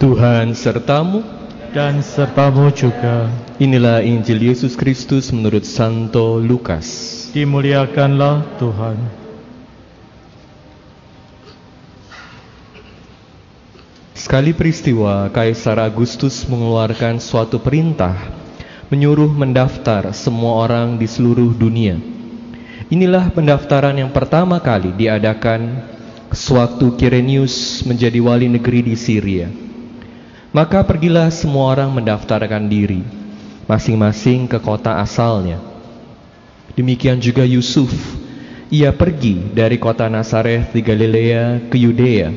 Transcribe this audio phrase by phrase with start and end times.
[0.00, 1.20] Tuhan sertamu
[1.76, 3.28] dan sertamu juga.
[3.60, 6.88] Inilah Injil Yesus Kristus menurut Santo Lukas.
[7.36, 8.96] Dimuliakanlah Tuhan.
[14.16, 18.16] Sekali peristiwa, Kaisar Agustus mengeluarkan suatu perintah
[18.88, 22.00] menyuruh mendaftar semua orang di seluruh dunia.
[22.88, 25.84] Inilah pendaftaran yang pertama kali diadakan
[26.32, 29.68] sewaktu Kirenius menjadi wali negeri di Syria.
[30.50, 33.20] Maka pergilah semua orang mendaftarkan diri
[33.70, 35.62] masing-masing ke kota asalnya.
[36.74, 37.94] Demikian juga Yusuf,
[38.66, 42.34] ia pergi dari kota Nazareth di Galilea ke Yudea,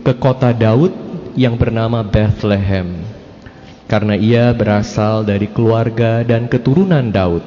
[0.00, 0.96] ke kota Daud
[1.36, 3.04] yang bernama Bethlehem.
[3.84, 7.44] Karena ia berasal dari keluarga dan keturunan Daud,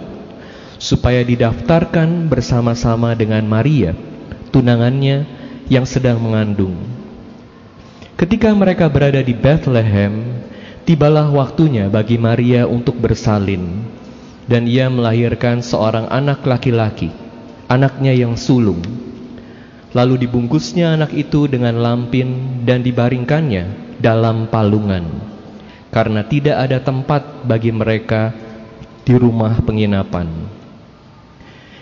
[0.77, 3.97] supaya didaftarkan bersama-sama dengan Maria,
[4.53, 5.25] tunangannya
[5.65, 6.94] yang sedang mengandung.
[8.15, 10.39] Ketika mereka berada di Bethlehem,
[10.87, 13.83] tibalah waktunya bagi Maria untuk bersalin,
[14.47, 17.11] dan ia melahirkan seorang anak laki-laki,
[17.67, 18.79] anaknya yang sulung.
[19.91, 25.11] Lalu dibungkusnya anak itu dengan lampin dan dibaringkannya dalam palungan,
[25.91, 28.31] karena tidak ada tempat bagi mereka
[29.03, 30.31] di rumah penginapan.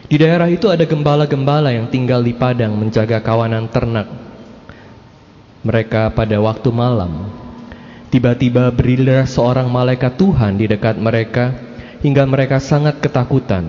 [0.09, 4.22] Di daerah itu ada gembala-gembala yang tinggal di padang menjaga kawanan ternak
[5.64, 7.31] mereka pada waktu malam.
[8.11, 11.56] Tiba-tiba berilah seorang malaikat Tuhan di dekat mereka
[12.03, 13.66] hingga mereka sangat ketakutan.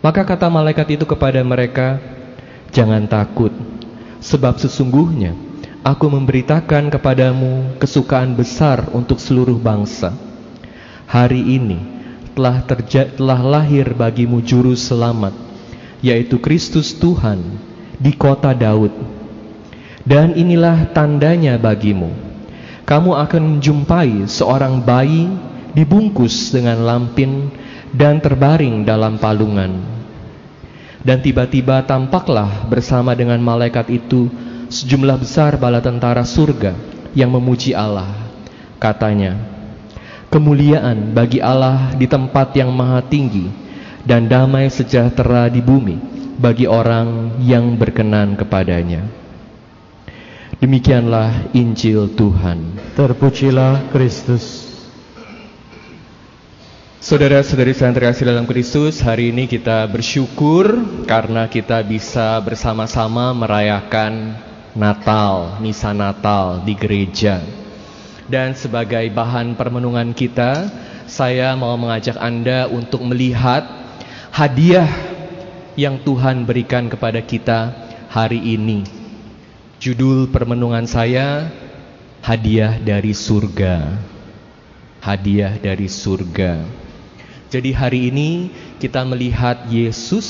[0.00, 2.00] Maka kata malaikat itu kepada mereka,
[2.72, 3.52] "Jangan takut,
[4.22, 5.36] sebab sesungguhnya
[5.82, 10.14] aku memberitakan kepadamu kesukaan besar untuk seluruh bangsa.
[11.10, 11.78] Hari ini
[12.32, 15.36] telah terja telah lahir bagimu juru selamat,
[16.00, 17.42] yaitu Kristus Tuhan
[18.00, 19.21] di kota Daud."
[20.02, 22.10] Dan inilah tandanya bagimu.
[22.82, 25.30] Kamu akan menjumpai seorang bayi
[25.72, 27.48] dibungkus dengan lampin
[27.94, 29.78] dan terbaring dalam palungan.
[31.02, 34.30] Dan tiba-tiba tampaklah bersama dengan malaikat itu
[34.70, 36.74] sejumlah besar bala tentara surga
[37.14, 38.10] yang memuji Allah.
[38.78, 39.38] Katanya,
[40.30, 43.50] kemuliaan bagi Allah di tempat yang maha tinggi
[44.02, 45.98] dan damai sejahtera di bumi
[46.38, 49.21] bagi orang yang berkenan kepadanya.
[50.62, 52.78] Demikianlah Injil Tuhan.
[52.94, 54.70] Terpujilah Kristus.
[57.02, 60.70] Saudara-saudari saya terkasih dalam Kristus, hari ini kita bersyukur
[61.10, 64.38] karena kita bisa bersama-sama merayakan
[64.78, 67.42] Natal, misa Natal di gereja.
[68.30, 70.70] Dan sebagai bahan permenungan kita,
[71.10, 73.66] saya mau mengajak Anda untuk melihat
[74.30, 74.86] hadiah
[75.74, 77.74] yang Tuhan berikan kepada kita
[78.14, 79.01] hari ini
[79.82, 81.50] Judul permenungan saya
[82.22, 83.98] Hadiah dari surga.
[85.02, 86.62] Hadiah dari surga.
[87.50, 88.46] Jadi hari ini
[88.78, 90.22] kita melihat Yesus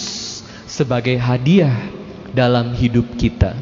[0.64, 1.84] sebagai hadiah
[2.32, 3.52] dalam hidup kita.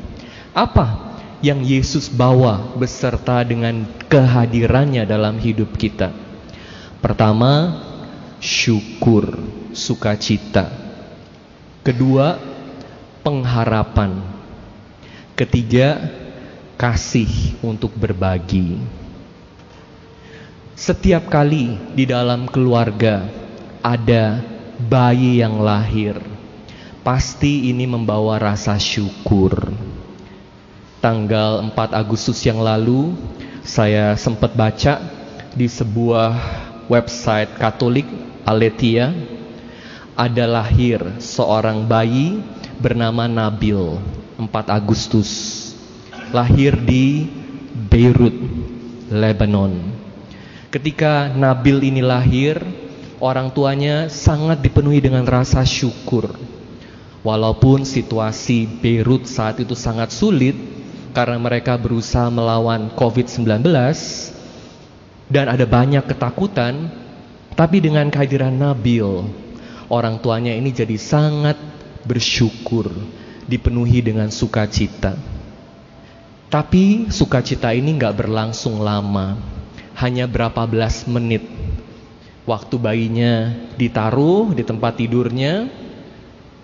[0.55, 6.15] Apa yang Yesus bawa beserta dengan kehadirannya dalam hidup kita?
[7.03, 7.83] Pertama,
[8.39, 9.43] syukur,
[9.75, 10.71] sukacita.
[11.83, 12.39] Kedua,
[13.27, 14.39] pengharapan
[15.41, 15.97] Ketiga,
[16.77, 18.77] kasih untuk berbagi.
[20.77, 23.25] Setiap kali di dalam keluarga
[23.81, 24.45] ada
[24.77, 26.21] bayi yang lahir,
[27.01, 29.73] pasti ini membawa rasa syukur.
[31.01, 33.17] Tanggal 4 Agustus yang lalu,
[33.65, 35.01] saya sempat baca
[35.57, 36.37] di sebuah
[36.93, 38.05] website Katolik
[38.45, 39.09] Aletia
[40.13, 42.45] ada lahir seorang bayi
[42.77, 45.29] bernama Nabil 4 Agustus
[46.33, 47.29] lahir di
[47.91, 48.33] Beirut,
[49.13, 49.77] Lebanon.
[50.73, 52.57] Ketika Nabil ini lahir,
[53.21, 56.33] orang tuanya sangat dipenuhi dengan rasa syukur.
[57.21, 60.57] Walaupun situasi Beirut saat itu sangat sulit
[61.13, 63.61] karena mereka berusaha melawan COVID-19
[65.29, 66.89] dan ada banyak ketakutan,
[67.53, 69.29] tapi dengan kehadiran Nabil,
[69.93, 71.61] orang tuanya ini jadi sangat
[72.09, 72.89] bersyukur
[73.51, 75.19] dipenuhi dengan sukacita.
[76.47, 79.35] Tapi sukacita ini nggak berlangsung lama,
[79.99, 81.43] hanya berapa belas menit.
[82.47, 85.71] Waktu bayinya ditaruh di tempat tidurnya,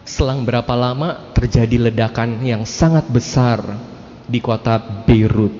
[0.07, 3.63] selang berapa lama terjadi ledakan yang sangat besar
[4.27, 5.55] di kota Beirut.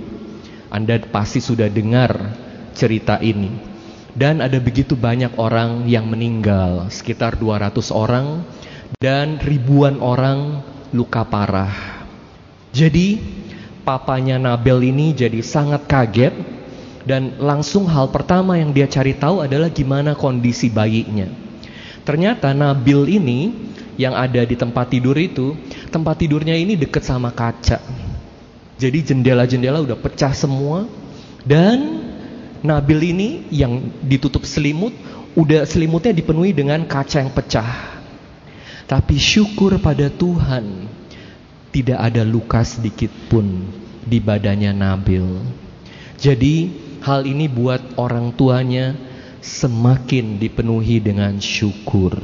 [0.71, 2.15] Anda pasti sudah dengar
[2.75, 3.75] cerita ini.
[4.17, 8.49] Dan ada begitu banyak orang yang meninggal, sekitar 200 orang
[8.97, 12.05] dan ribuan orang luka parah.
[12.71, 13.19] Jadi
[13.87, 16.35] papanya Nabel ini jadi sangat kaget
[17.07, 21.31] Dan langsung hal pertama yang dia cari tahu adalah gimana kondisi bayinya.
[22.03, 23.55] Ternyata Nabil ini
[23.95, 25.55] yang ada di tempat tidur itu,
[25.95, 27.79] tempat tidurnya ini deket sama kaca.
[28.77, 30.91] Jadi jendela-jendela udah pecah semua
[31.47, 32.11] dan
[32.67, 34.91] Nabil ini yang ditutup selimut,
[35.39, 37.96] udah selimutnya dipenuhi dengan kaca yang pecah.
[38.87, 40.87] Tapi syukur pada Tuhan,
[41.75, 43.67] tidak ada luka sedikit pun
[44.07, 45.27] di badannya Nabil.
[46.17, 46.71] Jadi
[47.03, 48.95] hal ini buat orang tuanya
[49.43, 52.15] semakin dipenuhi dengan syukur.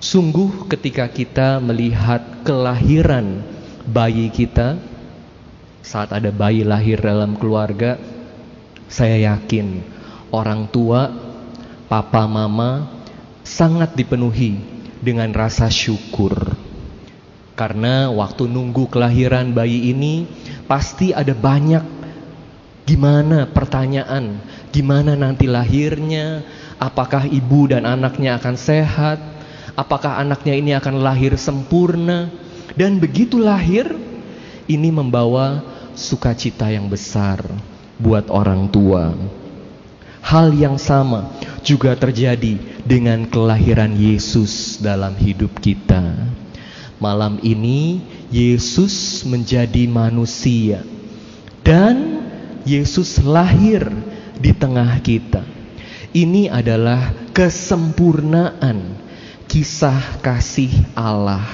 [0.00, 3.44] Sungguh ketika kita melihat kelahiran
[3.84, 4.80] bayi kita,
[5.84, 8.00] saat ada bayi lahir dalam keluarga,
[8.88, 9.84] saya yakin
[10.32, 11.12] orang tua,
[11.86, 12.88] papa, mama
[13.44, 14.73] sangat dipenuhi
[15.04, 16.56] dengan rasa syukur.
[17.54, 20.26] Karena waktu nunggu kelahiran bayi ini
[20.66, 21.84] pasti ada banyak
[22.82, 24.42] gimana pertanyaan,
[24.74, 26.42] gimana nanti lahirnya,
[26.82, 29.22] apakah ibu dan anaknya akan sehat,
[29.78, 32.28] apakah anaknya ini akan lahir sempurna,
[32.74, 33.86] dan begitu lahir,
[34.66, 35.62] ini membawa
[35.94, 37.40] sukacita yang besar
[38.02, 39.14] buat orang tua.
[40.24, 41.28] Hal yang sama
[41.60, 46.16] juga terjadi dengan kelahiran Yesus dalam hidup kita.
[46.96, 48.00] Malam ini
[48.32, 50.80] Yesus menjadi manusia
[51.60, 52.24] dan
[52.64, 53.84] Yesus lahir
[54.40, 55.44] di tengah kita.
[56.16, 58.96] Ini adalah kesempurnaan
[59.44, 61.44] kisah kasih Allah.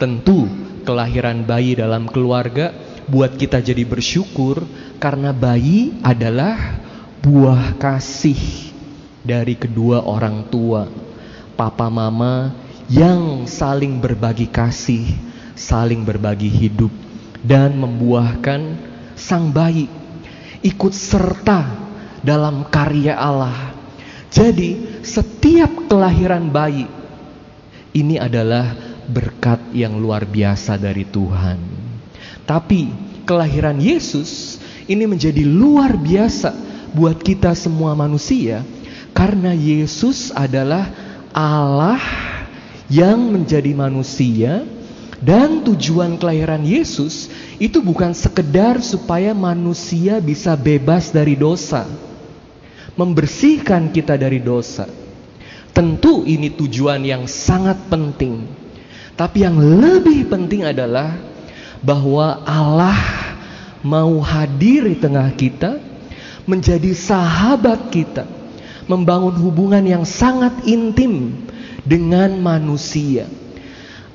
[0.00, 0.48] Tentu
[0.88, 2.72] kelahiran bayi dalam keluarga
[3.06, 4.64] buat kita jadi bersyukur
[4.96, 6.81] karena bayi adalah
[7.22, 8.74] buah kasih
[9.22, 10.90] dari kedua orang tua,
[11.54, 12.50] papa mama
[12.90, 15.06] yang saling berbagi kasih,
[15.54, 16.90] saling berbagi hidup
[17.46, 18.74] dan membuahkan
[19.14, 19.86] sang bayi
[20.66, 21.62] ikut serta
[22.26, 23.70] dalam karya Allah.
[24.26, 26.90] Jadi, setiap kelahiran bayi
[27.94, 28.74] ini adalah
[29.06, 31.58] berkat yang luar biasa dari Tuhan.
[32.42, 32.90] Tapi
[33.22, 34.58] kelahiran Yesus
[34.90, 38.64] ini menjadi luar biasa buat kita semua manusia
[39.12, 40.88] karena Yesus adalah
[41.32, 42.00] Allah
[42.92, 44.64] yang menjadi manusia
[45.22, 47.30] dan tujuan kelahiran Yesus
[47.62, 51.86] itu bukan sekedar supaya manusia bisa bebas dari dosa.
[52.98, 54.84] Membersihkan kita dari dosa.
[55.72, 58.44] Tentu ini tujuan yang sangat penting.
[59.16, 61.16] Tapi yang lebih penting adalah
[61.80, 62.98] bahwa Allah
[63.80, 65.80] mau hadir di tengah kita,
[66.44, 68.26] menjadi sahabat kita,
[68.90, 71.46] membangun hubungan yang sangat intim
[71.86, 73.30] dengan manusia.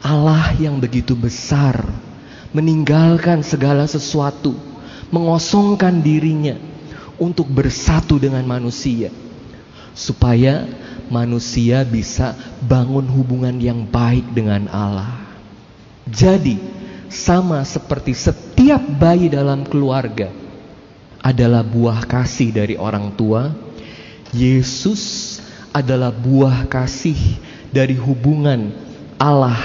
[0.03, 1.83] Allah yang begitu besar,
[2.53, 4.55] meninggalkan segala sesuatu,
[5.09, 6.55] mengosongkan dirinya
[7.17, 9.09] untuk bersatu dengan manusia,
[9.97, 10.69] supaya
[11.09, 15.25] manusia bisa bangun hubungan yang baik dengan Allah.
[16.07, 16.59] Jadi,
[17.07, 20.46] sama seperti setiap bayi dalam keluarga
[21.27, 23.51] adalah buah kasih dari orang tua,
[24.31, 25.35] Yesus
[25.75, 27.19] adalah buah kasih
[27.67, 28.71] dari hubungan
[29.19, 29.59] Allah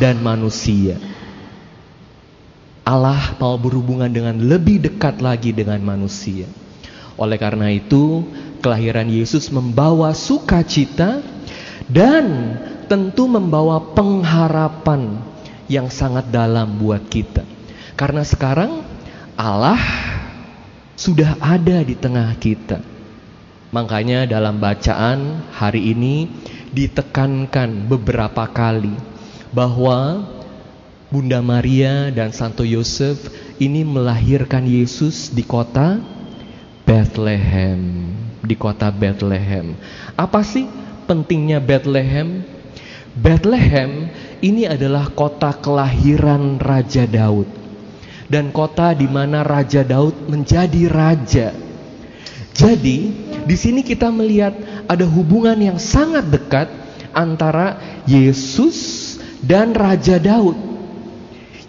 [0.00, 0.96] dan manusia.
[2.82, 6.48] Allah mau berhubungan dengan lebih dekat lagi dengan manusia.
[7.20, 8.24] Oleh karena itu,
[8.64, 11.20] kelahiran Yesus membawa sukacita
[11.92, 12.56] dan
[12.88, 15.20] tentu membawa pengharapan
[15.68, 17.44] yang sangat dalam buat kita.
[18.00, 18.82] Karena sekarang
[19.36, 19.78] Allah
[20.96, 22.80] sudah ada di tengah kita.
[23.72, 26.28] Makanya dalam bacaan hari ini
[26.76, 28.92] ditekankan beberapa kali
[29.48, 30.28] bahwa
[31.08, 36.00] Bunda Maria dan Santo Yosef ini melahirkan Yesus di kota
[36.84, 38.12] Bethlehem,
[38.44, 39.76] di kota Bethlehem.
[40.16, 40.68] Apa sih
[41.08, 42.44] pentingnya Bethlehem?
[43.12, 44.08] Bethlehem
[44.40, 47.61] ini adalah kota kelahiran Raja Daud
[48.32, 51.52] dan kota di mana Raja Daud menjadi raja.
[52.56, 52.98] Jadi,
[53.44, 54.56] di sini kita melihat
[54.88, 56.72] ada hubungan yang sangat dekat
[57.12, 57.76] antara
[58.08, 60.56] Yesus dan Raja Daud.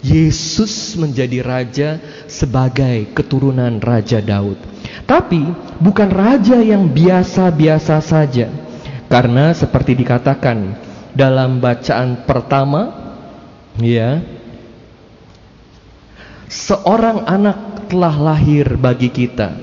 [0.04, 1.96] Yesus menjadi raja
[2.28, 4.60] sebagai keturunan Raja Daud.
[5.08, 5.40] Tapi
[5.80, 8.52] bukan raja yang biasa-biasa saja.
[9.08, 10.76] Karena seperti dikatakan
[11.16, 12.92] dalam bacaan pertama
[13.80, 14.33] ya
[16.54, 19.58] seorang anak telah lahir bagi kita.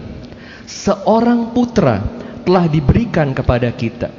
[0.67, 2.03] Seorang putra
[2.43, 4.11] telah diberikan kepada kita.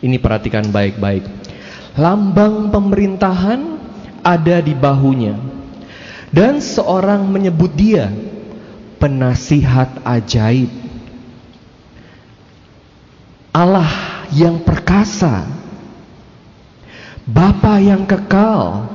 [0.00, 1.24] Ini perhatikan baik-baik.
[2.00, 3.60] Lambang pemerintahan
[4.24, 5.36] ada di bahunya.
[6.34, 8.10] Dan seorang menyebut dia
[8.98, 10.72] penasihat ajaib.
[13.54, 13.86] Allah
[14.34, 15.46] yang perkasa,
[17.22, 18.90] Bapa yang kekal,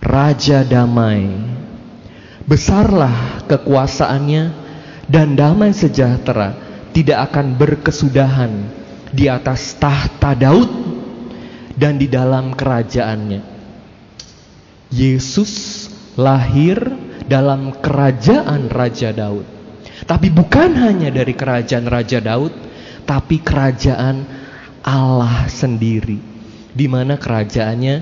[0.00, 1.28] Raja damai.
[2.46, 4.44] Besarlah kekuasaannya
[5.10, 6.54] dan damai sejahtera
[6.94, 8.52] tidak akan berkesudahan
[9.10, 10.70] di atas tahta Daud
[11.74, 13.42] dan di dalam kerajaannya.
[14.94, 16.78] Yesus lahir
[17.26, 19.44] dalam kerajaan Raja Daud.
[20.06, 22.54] Tapi bukan hanya dari kerajaan Raja Daud,
[23.02, 24.22] tapi kerajaan
[24.86, 26.22] Allah sendiri,
[26.70, 27.96] di mana kerajaannya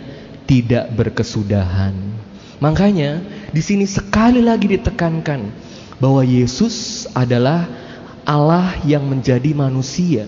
[0.45, 1.97] tidak berkesudahan.
[2.63, 5.51] Makanya di sini sekali lagi ditekankan
[5.99, 7.67] bahwa Yesus adalah
[8.25, 10.27] Allah yang menjadi manusia.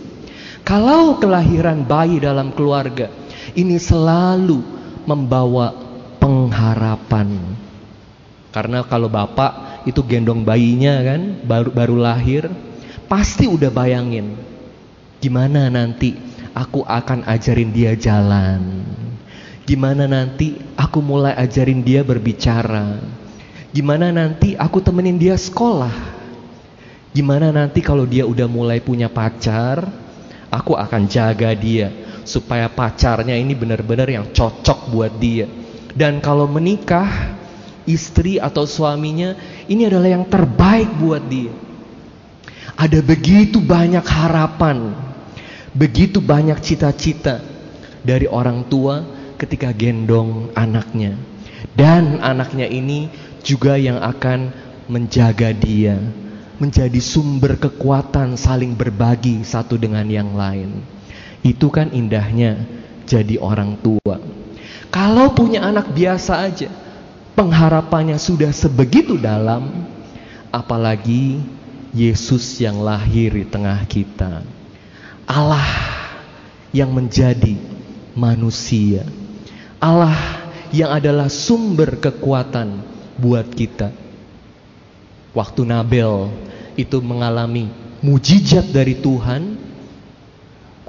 [0.67, 3.07] Kalau kelahiran bayi dalam keluarga
[3.55, 4.63] ini selalu
[5.07, 5.71] membawa
[6.19, 7.39] pengharapan.
[8.51, 12.51] Karena kalau bapak itu gendong bayinya kan baru baru lahir,
[13.07, 14.35] pasti udah bayangin
[15.21, 16.15] gimana nanti
[16.53, 18.85] aku akan ajarin dia jalan.
[19.67, 23.03] Gimana nanti aku mulai ajarin dia berbicara.
[23.75, 26.15] Gimana nanti aku temenin dia sekolah.
[27.11, 29.83] Gimana nanti kalau dia udah mulai punya pacar,
[30.55, 31.91] aku akan jaga dia
[32.23, 35.51] supaya pacarnya ini benar-benar yang cocok buat dia.
[35.97, 37.35] Dan kalau menikah,
[37.91, 39.35] istri atau suaminya
[39.67, 41.51] ini adalah yang terbaik buat dia.
[42.79, 44.95] Ada begitu banyak harapan,
[45.75, 47.43] begitu banyak cita-cita
[48.05, 51.17] dari orang tua ketika gendong anaknya.
[51.77, 53.09] Dan anaknya ini
[53.45, 54.53] juga yang akan
[54.89, 56.01] menjaga dia,
[56.57, 60.81] menjadi sumber kekuatan saling berbagi satu dengan yang lain.
[61.45, 62.65] Itu kan indahnya
[63.07, 64.19] jadi orang tua.
[64.91, 66.73] Kalau punya anak biasa aja,
[67.37, 69.87] pengharapannya sudah sebegitu dalam,
[70.49, 71.45] apalagi
[71.93, 74.41] Yesus yang lahir di tengah kita.
[75.29, 75.69] Allah
[76.73, 77.57] yang menjadi
[78.17, 79.05] manusia.
[79.77, 80.17] Allah
[80.73, 82.81] yang adalah sumber kekuatan
[83.21, 83.93] buat kita.
[85.37, 86.33] Waktu Nabel
[86.81, 87.69] itu mengalami
[88.01, 89.57] mujizat dari Tuhan,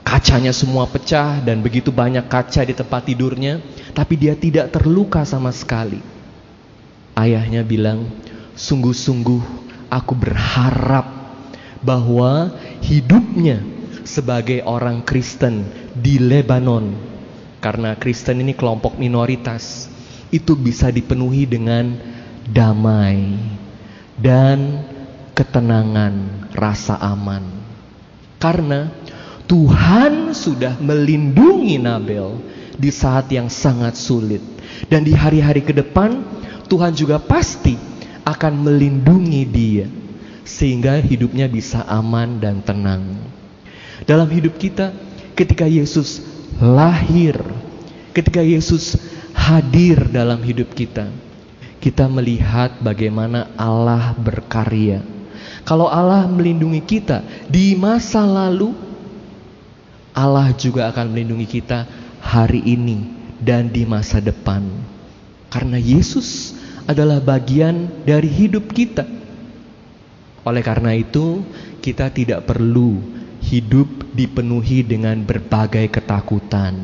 [0.08, 3.60] kacanya semua pecah dan begitu banyak kaca di tempat tidurnya,
[3.92, 6.00] tapi dia tidak terluka sama sekali.
[7.12, 8.08] Ayahnya bilang,
[8.56, 9.44] "Sungguh-sungguh
[9.92, 11.08] aku berharap
[11.84, 13.60] bahwa hidupnya
[14.08, 17.17] sebagai orang Kristen di Lebanon
[17.58, 19.90] karena Kristen ini kelompok minoritas
[20.30, 21.96] itu bisa dipenuhi dengan
[22.48, 23.40] damai
[24.20, 24.84] dan
[25.38, 27.44] ketenangan, rasa aman.
[28.38, 28.90] Karena
[29.48, 32.42] Tuhan sudah melindungi Nabel
[32.76, 34.44] di saat yang sangat sulit
[34.92, 36.22] dan di hari-hari ke depan
[36.68, 37.80] Tuhan juga pasti
[38.28, 39.88] akan melindungi dia
[40.44, 43.24] sehingga hidupnya bisa aman dan tenang.
[44.04, 44.92] Dalam hidup kita
[45.34, 46.27] ketika Yesus
[46.62, 47.38] lahir,
[48.14, 48.98] ketika Yesus
[49.34, 51.10] hadir dalam hidup kita,
[51.78, 55.06] kita melihat bagaimana Allah berkarya.
[55.68, 58.74] Kalau Allah melindungi kita di masa lalu,
[60.18, 61.86] Allah juga akan melindungi kita
[62.24, 63.06] hari ini
[63.38, 64.66] dan di masa depan.
[65.54, 66.58] Karena Yesus
[66.90, 69.06] adalah bagian dari hidup kita.
[70.48, 71.44] Oleh karena itu,
[71.84, 76.76] kita tidak perlu hidup dipenuhi dengan berbagai ketakutan.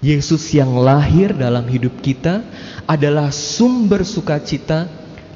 [0.00, 2.44] Yesus yang lahir dalam hidup kita
[2.84, 4.88] adalah sumber sukacita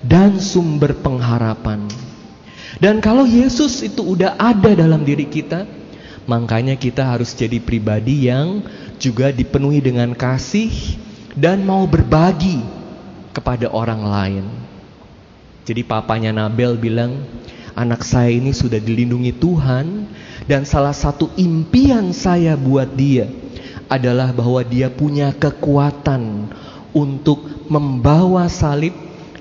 [0.05, 1.89] dan sumber pengharapan.
[2.77, 5.65] Dan kalau Yesus itu udah ada dalam diri kita,
[6.29, 8.61] makanya kita harus jadi pribadi yang
[9.01, 10.69] juga dipenuhi dengan kasih
[11.33, 12.61] dan mau berbagi
[13.33, 14.45] kepada orang lain.
[15.65, 17.25] Jadi papanya Nabel bilang,
[17.79, 20.11] anak saya ini sudah dilindungi Tuhan
[20.51, 23.31] dan salah satu impian saya buat dia
[23.87, 26.51] adalah bahwa dia punya kekuatan
[26.91, 28.93] untuk membawa salib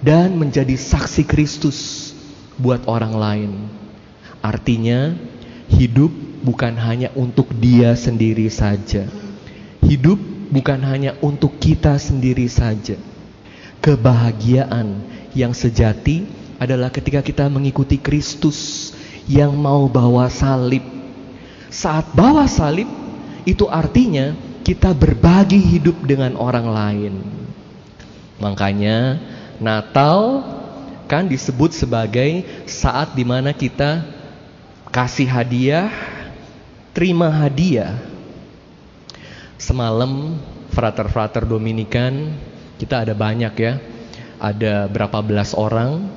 [0.06, 2.13] dan menjadi saksi Kristus
[2.56, 3.51] buat orang lain.
[4.46, 5.17] Artinya,
[5.74, 6.13] hidup
[6.46, 9.10] bukan hanya untuk dia sendiri saja.
[9.82, 10.22] Hidup
[10.53, 12.96] bukan hanya untuk kita sendiri saja
[13.77, 15.06] Kebahagiaan
[15.38, 16.25] yang sejati
[16.58, 18.92] adalah ketika kita mengikuti Kristus
[19.30, 20.82] yang mau bawa salib.
[21.70, 22.90] Saat bawa salib,
[23.46, 24.34] itu artinya
[24.66, 27.14] kita berbagi hidup dengan orang lain.
[28.42, 29.22] Makanya
[29.58, 30.44] Natal
[31.08, 34.04] kan disebut sebagai saat di mana kita
[34.92, 35.88] kasih hadiah,
[36.92, 37.96] terima hadiah.
[39.58, 40.38] Semalam
[40.70, 42.34] frater-frater Dominikan
[42.78, 43.74] kita ada banyak ya.
[44.38, 46.16] Ada berapa belas orang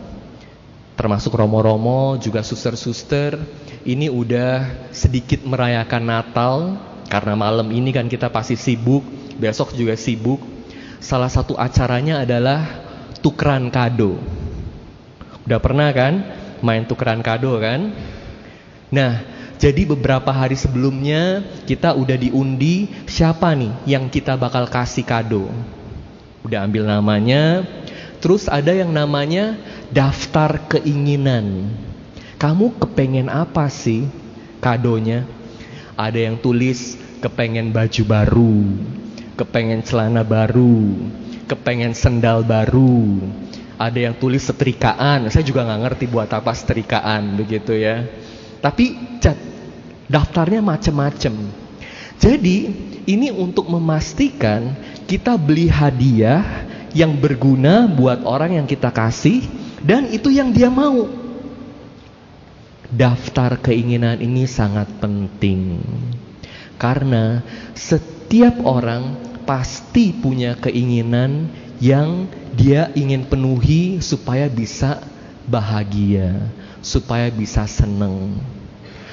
[1.00, 3.40] termasuk romo-romo juga suster-suster
[3.88, 6.76] ini udah sedikit merayakan Natal
[7.08, 9.00] karena malam ini kan kita pasti sibuk,
[9.40, 10.44] besok juga sibuk.
[11.00, 12.84] Salah satu acaranya adalah
[13.24, 14.20] tukeran kado.
[15.48, 16.20] Udah pernah kan
[16.60, 17.96] main tukeran kado kan?
[18.92, 19.24] Nah,
[19.56, 25.48] jadi beberapa hari sebelumnya kita udah diundi siapa nih yang kita bakal kasih kado.
[26.44, 27.64] Udah ambil namanya,
[28.20, 29.56] terus ada yang namanya
[29.90, 31.72] daftar keinginan.
[32.40, 34.08] Kamu kepengen apa sih
[34.64, 35.28] kadonya?
[35.96, 38.56] Ada yang tulis kepengen baju baru,
[39.36, 40.96] kepengen celana baru,
[41.44, 43.20] kepengen sendal baru.
[43.80, 45.28] Ada yang tulis setrikaan.
[45.32, 48.04] Saya juga nggak ngerti buat apa setrikaan begitu ya.
[48.60, 49.36] Tapi cat
[50.08, 51.32] daftarnya macem-macem.
[52.20, 52.68] Jadi
[53.08, 54.76] ini untuk memastikan
[55.08, 56.44] kita beli hadiah
[56.96, 59.46] yang berguna buat orang yang kita kasih
[59.80, 61.06] dan itu yang dia mau.
[62.90, 65.78] Daftar keinginan ini sangat penting.
[66.74, 67.44] Karena
[67.76, 69.14] setiap orang
[69.46, 74.98] pasti punya keinginan yang dia ingin penuhi supaya bisa
[75.46, 76.50] bahagia,
[76.82, 78.42] supaya bisa seneng.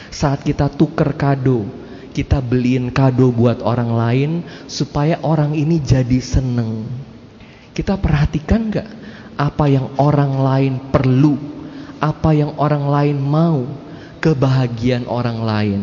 [0.09, 1.69] Saat kita tuker kado,
[2.17, 4.31] kita beliin kado buat orang lain
[4.65, 6.89] supaya orang ini jadi seneng.
[7.77, 8.89] Kita perhatikan gak
[9.37, 11.37] apa yang orang lain perlu,
[12.01, 13.69] apa yang orang lain mau,
[14.17, 15.81] kebahagiaan orang lain.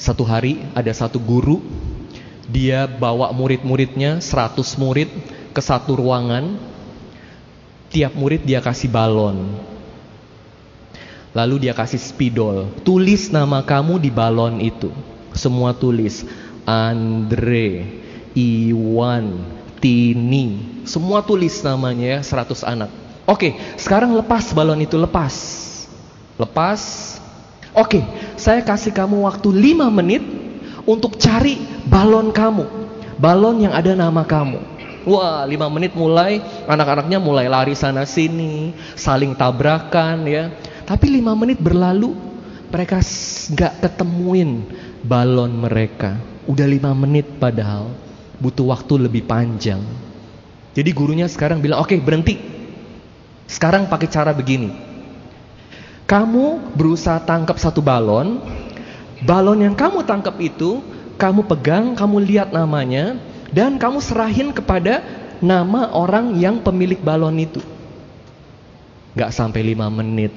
[0.00, 1.60] Satu hari ada satu guru,
[2.48, 5.12] dia bawa murid-muridnya, 100 murid
[5.52, 6.56] ke satu ruangan,
[7.92, 9.52] tiap murid dia kasih balon.
[11.36, 12.72] Lalu dia kasih spidol.
[12.88, 14.88] Tulis nama kamu di balon itu.
[15.36, 16.24] Semua tulis.
[16.64, 18.00] Andre,
[18.32, 20.80] Iwan, Tini.
[20.88, 22.88] Semua tulis namanya ya, 100 anak.
[23.28, 25.36] Oke, sekarang lepas balon itu, lepas.
[26.40, 26.80] Lepas.
[27.76, 28.00] Oke,
[28.40, 30.24] saya kasih kamu waktu 5 menit
[30.88, 32.64] untuk cari balon kamu.
[33.20, 34.56] Balon yang ada nama kamu.
[35.04, 40.48] Wah, 5 menit mulai anak-anaknya mulai lari sana sini, saling tabrakan ya.
[40.88, 42.16] Tapi lima menit berlalu,
[42.72, 43.04] mereka
[43.52, 44.64] nggak ketemuin
[45.04, 46.16] balon mereka.
[46.48, 48.03] Udah lima menit padahal
[48.44, 49.80] butuh waktu lebih panjang.
[50.76, 52.36] Jadi gurunya sekarang bilang, oke okay, berhenti.
[53.48, 54.68] Sekarang pakai cara begini.
[56.04, 58.44] Kamu berusaha tangkap satu balon.
[59.24, 60.84] Balon yang kamu tangkap itu,
[61.16, 63.16] kamu pegang, kamu lihat namanya,
[63.48, 65.00] dan kamu serahin kepada
[65.40, 67.64] nama orang yang pemilik balon itu.
[69.16, 70.34] Gak sampai lima menit,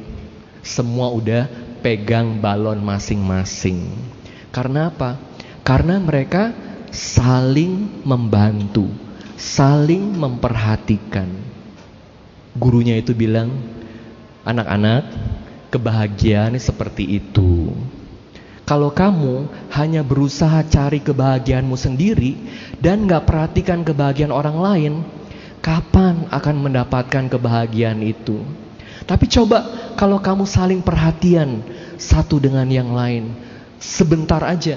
[0.63, 1.49] semua udah
[1.83, 3.91] pegang balon masing-masing.
[4.55, 5.19] Karena apa?
[5.67, 6.55] Karena mereka
[6.97, 8.89] saling membantu,
[9.37, 11.29] saling memperhatikan.
[12.57, 13.53] Gurunya itu bilang,
[14.41, 15.05] "Anak-anak,
[15.69, 17.69] kebahagiaan seperti itu."
[18.65, 22.35] Kalau kamu hanya berusaha cari kebahagiaanmu sendiri
[22.81, 24.93] dan gak perhatikan kebahagiaan orang lain,
[25.61, 28.41] kapan akan mendapatkan kebahagiaan itu?
[29.07, 31.63] Tapi coba kalau kamu saling perhatian
[31.95, 33.31] satu dengan yang lain,
[33.79, 34.75] sebentar aja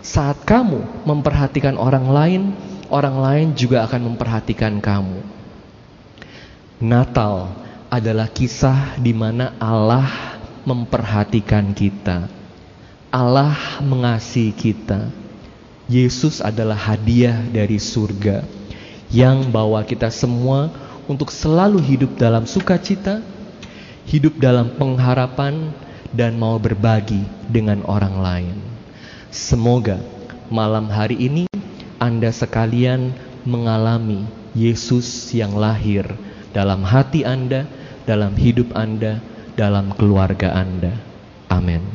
[0.00, 2.42] saat kamu memperhatikan orang lain,
[2.88, 5.20] orang lain juga akan memperhatikan kamu.
[6.80, 7.52] Natal
[7.92, 12.32] adalah kisah di mana Allah memperhatikan kita.
[13.12, 15.12] Allah mengasihi kita.
[15.90, 18.46] Yesus adalah hadiah dari surga
[19.10, 20.70] yang bawa kita semua
[21.10, 23.18] untuk selalu hidup dalam sukacita,
[24.06, 25.74] hidup dalam pengharapan
[26.14, 28.69] dan mau berbagi dengan orang lain.
[29.30, 30.02] Semoga
[30.50, 31.46] malam hari ini
[32.02, 33.14] Anda sekalian
[33.46, 34.26] mengalami
[34.58, 36.02] Yesus yang lahir
[36.50, 37.62] dalam hati Anda,
[38.10, 39.22] dalam hidup Anda,
[39.54, 40.98] dalam keluarga Anda.
[41.46, 41.86] Amin.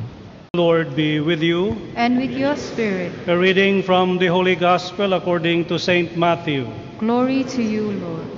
[0.56, 1.76] Lord be with you.
[2.00, 3.12] And with your spirit.
[3.28, 6.64] A reading from the Holy Gospel according to Saint Matthew.
[7.04, 8.35] Glory to you, Lord.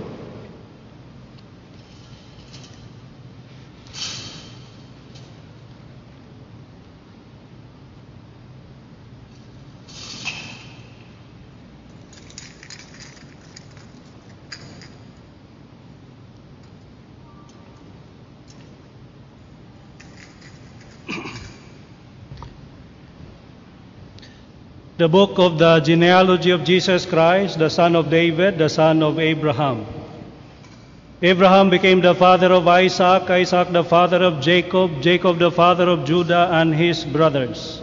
[24.98, 29.20] The book of the genealogy of Jesus Christ, the son of David, the son of
[29.20, 29.86] Abraham.
[31.22, 36.04] Abraham became the father of Isaac, Isaac the father of Jacob, Jacob the father of
[36.04, 37.80] Judah and his brothers.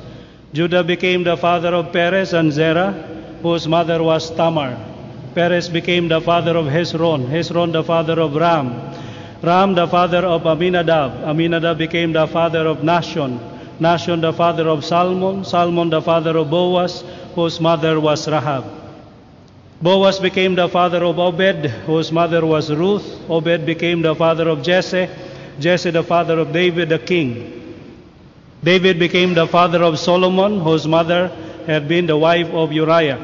[0.53, 2.91] Judah became the father of Perez and Zerah,
[3.43, 4.77] whose mother was Tamar.
[5.37, 8.93] Perez became the father of Hezron, Hezron the father of Ram,
[9.41, 11.23] Ram, the father of Aminadab.
[11.23, 13.54] Aminadab became the father of Nashon.
[13.81, 15.45] Nashon, the father of Salmon.
[15.45, 18.65] Salmon, the father of Boaz, whose mother was Rahab.
[19.83, 23.29] Boaz became the father of Obed, whose mother was Ruth.
[23.29, 25.09] Obed became the father of Jesse.
[25.61, 27.61] Jesse, the father of David, the king.
[28.63, 31.29] David became the father of Solomon, whose mother
[31.67, 33.19] had been the wife of Uriah.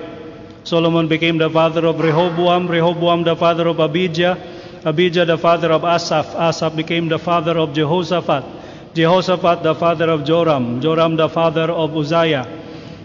[0.64, 4.36] Solomon became the father of Rehoboam, Rehoboam the father of Abijah,
[4.84, 8.44] Abijah the father of Asaph, Asaph became the father of Jehoshaphat,
[8.94, 12.46] Jehoshaphat the father of Joram, Joram the father of Uzziah.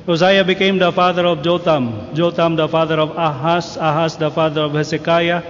[0.08, 4.74] Uzziah became the father of Jotham, Jotham the father of Ahaz, Ahaz the father of
[4.74, 5.42] Hezekiah.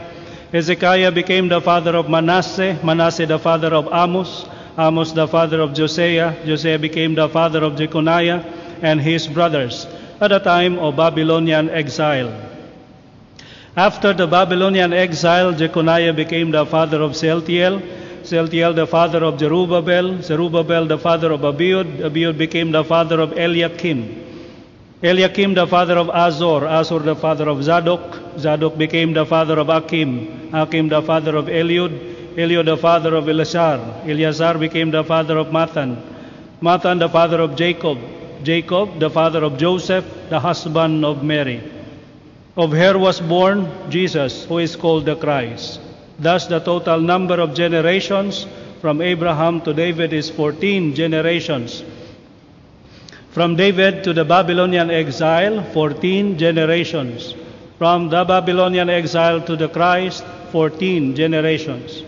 [0.52, 4.46] Hezekiah became the father of Manasseh, Manasseh the father of Amos,
[4.78, 8.44] Amos the father of Josiah, Josiah became the father of Jeconiah
[8.82, 9.88] and his brothers
[10.20, 12.32] at the time of Babylonian exile.
[13.76, 17.82] After the Babylonian exile, Jeconiah became the father of Sealtiel,
[18.26, 23.38] Sealtiel the father of Zerubbabel, Zerubbabel the father of Abiud, Abiud became the father of
[23.38, 24.24] Eliakim.
[25.04, 29.70] Eliakim the father of Azor, Azor the father of Zadok, Zadok became the father of
[29.70, 35.38] Akim, Akim the father of Eliud, Eliud the father of Eleazar, Eleazar became the father
[35.38, 35.96] of Mathan,
[36.62, 38.00] Mathan the father of Jacob,
[38.44, 41.62] Jacob the father of Joseph, the husband of Mary.
[42.58, 45.80] Of her was born Jesus, who is called the Christ.
[46.20, 48.48] Thus the total number of generations
[48.82, 51.84] from Abraham to David is 14 generations.
[53.32, 57.34] From David to the Babylonian exile, 14 generations.
[57.78, 62.04] From the Babylonian exile to the Christ, 14 generations.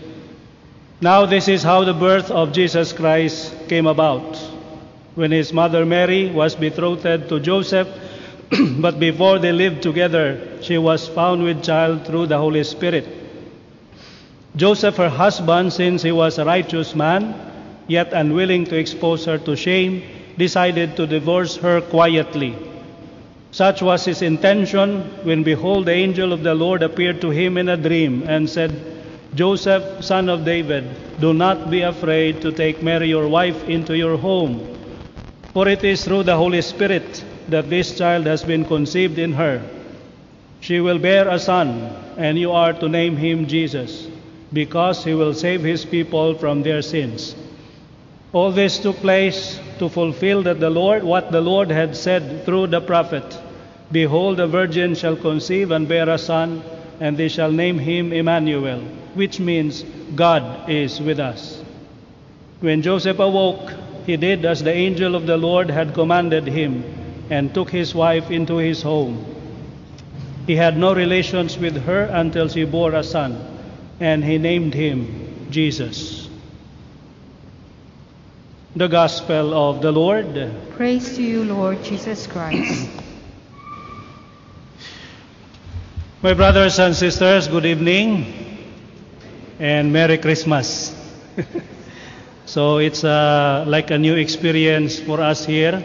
[1.02, 4.36] Now, this is how the birth of Jesus Christ came about.
[5.16, 7.88] When his mother Mary was betrothed to Joseph,
[8.78, 13.17] but before they lived together, she was found with child through the Holy Spirit.
[14.56, 17.34] Joseph, her husband, since he was a righteous man,
[17.86, 20.02] yet unwilling to expose her to shame,
[20.36, 22.54] decided to divorce her quietly.
[23.50, 27.68] Such was his intention when, behold, the angel of the Lord appeared to him in
[27.68, 28.98] a dream and said,
[29.34, 30.84] Joseph, son of David,
[31.20, 34.78] do not be afraid to take Mary, your wife, into your home,
[35.52, 39.62] for it is through the Holy Spirit that this child has been conceived in her.
[40.60, 44.07] She will bear a son, and you are to name him Jesus,
[44.52, 47.34] because he will save his people from their sins.
[48.32, 52.68] All this took place to fulfill that the Lord what the Lord had said through
[52.68, 53.38] the prophet
[53.90, 56.62] Behold the virgin shall conceive and bear a son
[57.00, 58.80] and they shall name him Emmanuel
[59.14, 59.82] which means
[60.14, 61.62] God is with us.
[62.60, 63.72] When Joseph awoke
[64.04, 66.84] he did as the angel of the Lord had commanded him
[67.30, 69.24] and took his wife into his home.
[70.46, 73.57] He had no relations with her until she bore a son
[74.00, 76.28] and he named him Jesus
[78.78, 80.52] the Gospel of the Lord.
[80.76, 82.88] Praise to you, Lord Jesus Christ.
[86.22, 88.24] My brothers and sisters, good evening
[89.58, 90.94] and Merry Christmas.
[92.46, 95.82] so it's uh, like a new experience for us here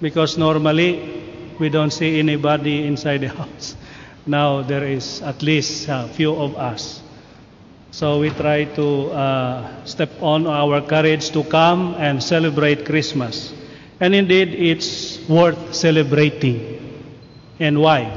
[0.00, 1.22] because normally
[1.58, 3.76] we don't see anybody inside the house.
[4.24, 7.03] Now there is at least a few of us.
[7.94, 13.54] So we try to uh, step on our courage to come and celebrate Christmas.
[14.00, 16.58] And indeed, it's worth celebrating.
[17.60, 18.10] And why?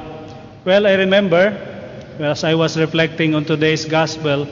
[0.65, 1.53] Well, I remember,
[2.17, 4.49] as I was reflecting on today's gospel,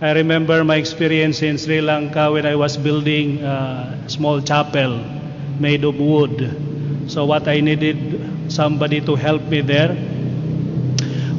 [0.00, 5.02] I remember my experience in Sri Lanka when I was building a small chapel
[5.58, 6.38] made of wood.
[7.10, 7.98] So, what I needed
[8.46, 9.90] somebody to help me there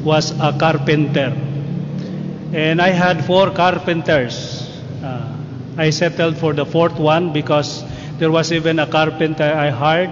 [0.03, 1.52] was a carpenter.
[2.53, 4.69] And I had four carpenters.
[5.03, 5.27] Uh,
[5.77, 7.83] I settled for the fourth one because
[8.19, 10.11] there was even a carpenter I hired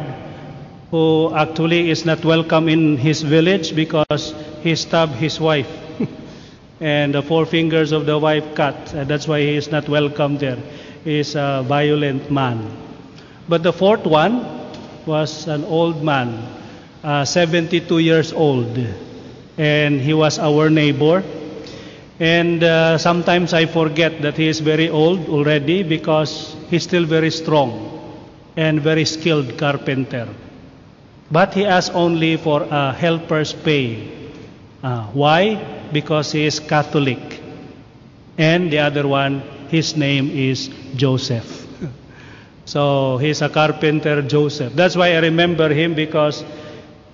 [0.89, 5.69] who actually is not welcome in his village because he stabbed his wife.
[6.81, 8.93] and the four fingers of the wife cut.
[8.93, 10.57] And that's why he is not welcome there.
[11.03, 12.65] He is a violent man.
[13.47, 14.43] But the fourth one
[15.05, 16.43] was an old man,
[17.03, 18.77] uh, 72 years old.
[19.57, 21.23] And he was our neighbor.
[22.21, 27.31] And uh, sometimes I forget that he is very old already because he's still very
[27.31, 27.71] strong
[28.55, 30.27] and very skilled carpenter.
[31.31, 34.07] But he asks only for a helper's pay.
[34.83, 35.55] Uh, why?
[35.91, 37.41] Because he is Catholic.
[38.37, 41.65] And the other one, his name is Joseph.
[42.65, 44.73] so he's a carpenter, Joseph.
[44.73, 46.45] That's why I remember him because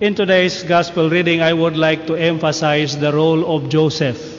[0.00, 4.37] in today's gospel reading, I would like to emphasize the role of Joseph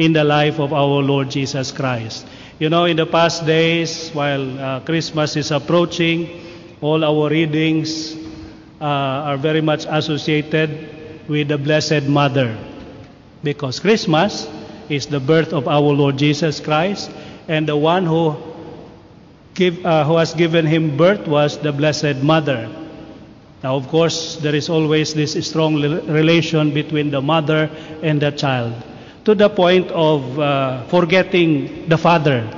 [0.00, 2.26] in the life of our Lord Jesus Christ.
[2.58, 6.40] You know, in the past days, while uh, Christmas is approaching,
[6.80, 8.16] all our readings
[8.80, 12.56] uh, are very much associated with the Blessed Mother.
[13.44, 14.48] Because Christmas
[14.88, 17.10] is the birth of our Lord Jesus Christ,
[17.46, 18.36] and the one who,
[19.52, 22.72] give, uh, who has given him birth was the Blessed Mother.
[23.62, 27.68] Now, of course, there is always this strong relation between the mother
[28.02, 28.72] and the child,
[29.24, 32.48] to the point of uh, forgetting the father,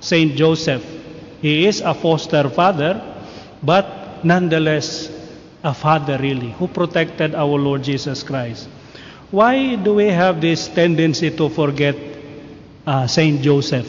[0.00, 0.84] Saint Joseph.
[1.40, 3.00] He is a foster father,
[3.62, 5.10] but nonetheless
[5.62, 8.68] a father really, who protected our Lord Jesus Christ.
[9.30, 11.96] Why do we have this tendency to forget
[12.86, 13.86] uh, Saint Joseph?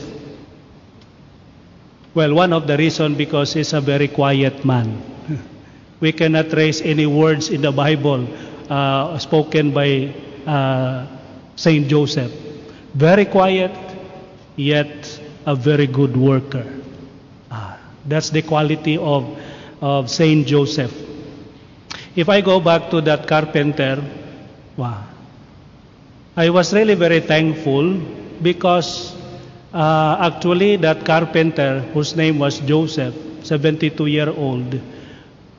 [2.14, 5.02] Well, one of the reasons because he's a very quiet man.
[6.00, 8.28] we cannot trace any words in the Bible
[8.70, 10.14] uh, spoken by
[10.46, 11.08] uh,
[11.56, 12.32] Saint Joseph.
[12.94, 13.72] Very quiet,
[14.56, 16.66] yet a very good worker.
[17.50, 19.26] Ah, that's the quality of,
[19.82, 20.94] of Saint Joseph.
[22.16, 24.04] If I go back to that carpenter,
[24.78, 25.04] wow,
[26.36, 27.98] I was really very thankful
[28.42, 29.16] because
[29.74, 34.80] uh, actually that carpenter, whose name was Joseph, 72 year old,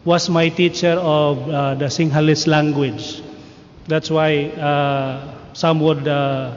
[0.05, 3.23] was my teacher of uh, the Sinhalese language.
[3.89, 6.55] That's why uh, some would uh,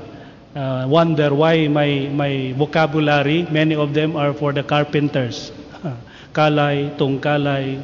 [0.56, 5.52] uh, wonder why my, my vocabulary, many of them are for the carpenters.
[6.34, 7.82] Kalay, tungkalay,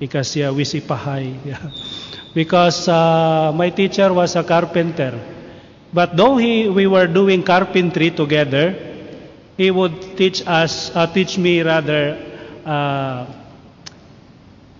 [0.00, 1.34] ikasya, wisipahay.
[2.34, 5.18] because uh, my teacher was a carpenter.
[5.92, 8.74] But though he, we were doing carpentry together,
[9.56, 12.16] he would teach us, uh, teach me rather,
[12.64, 13.26] uh,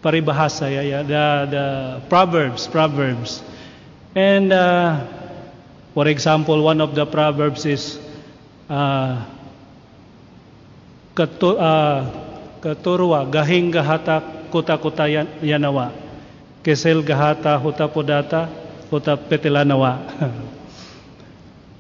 [0.02, 3.42] paribahasa, yeah, yeah, the, the proverbs, proverbs.
[4.14, 5.04] And uh,
[5.94, 7.98] for example, one of the proverbs is
[8.68, 9.24] uh,
[11.14, 12.00] katu, uh,
[12.62, 15.08] katurwa gahing gahata kuta kuta
[15.42, 15.90] yanawa
[16.62, 18.48] kesel gahata huta podata
[18.90, 19.98] huta petelanawa.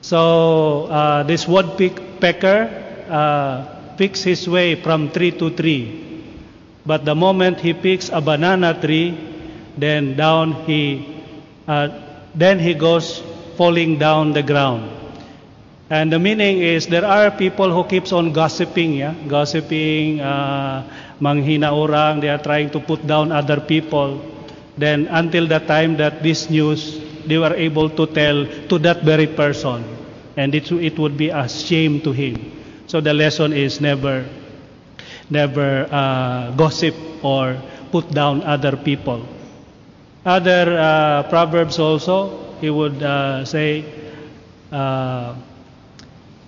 [0.00, 2.66] so uh, this woodpecker
[3.08, 3.64] uh,
[3.96, 6.08] picks his way from tree to tree.
[6.86, 9.12] But the moment he picks a banana tree,
[9.76, 11.06] then down he,
[11.68, 11.88] uh,
[12.34, 13.22] then he goes
[13.60, 14.88] falling down the ground.
[15.90, 20.88] And the meaning is there are people who keeps on gossiping, yeah, gossiping, uh,
[21.20, 22.20] manghina orang.
[22.24, 24.24] They are trying to put down other people.
[24.78, 29.26] Then until the time that this news they were able to tell to that very
[29.26, 29.84] person,
[30.40, 32.40] and it it would be a shame to him.
[32.88, 34.24] So the lesson is never
[35.28, 37.60] never uh, gossip or
[37.92, 39.20] put down other people.
[40.24, 43.84] Other uh, proverbs also, he would uh, say,
[44.70, 45.34] uh,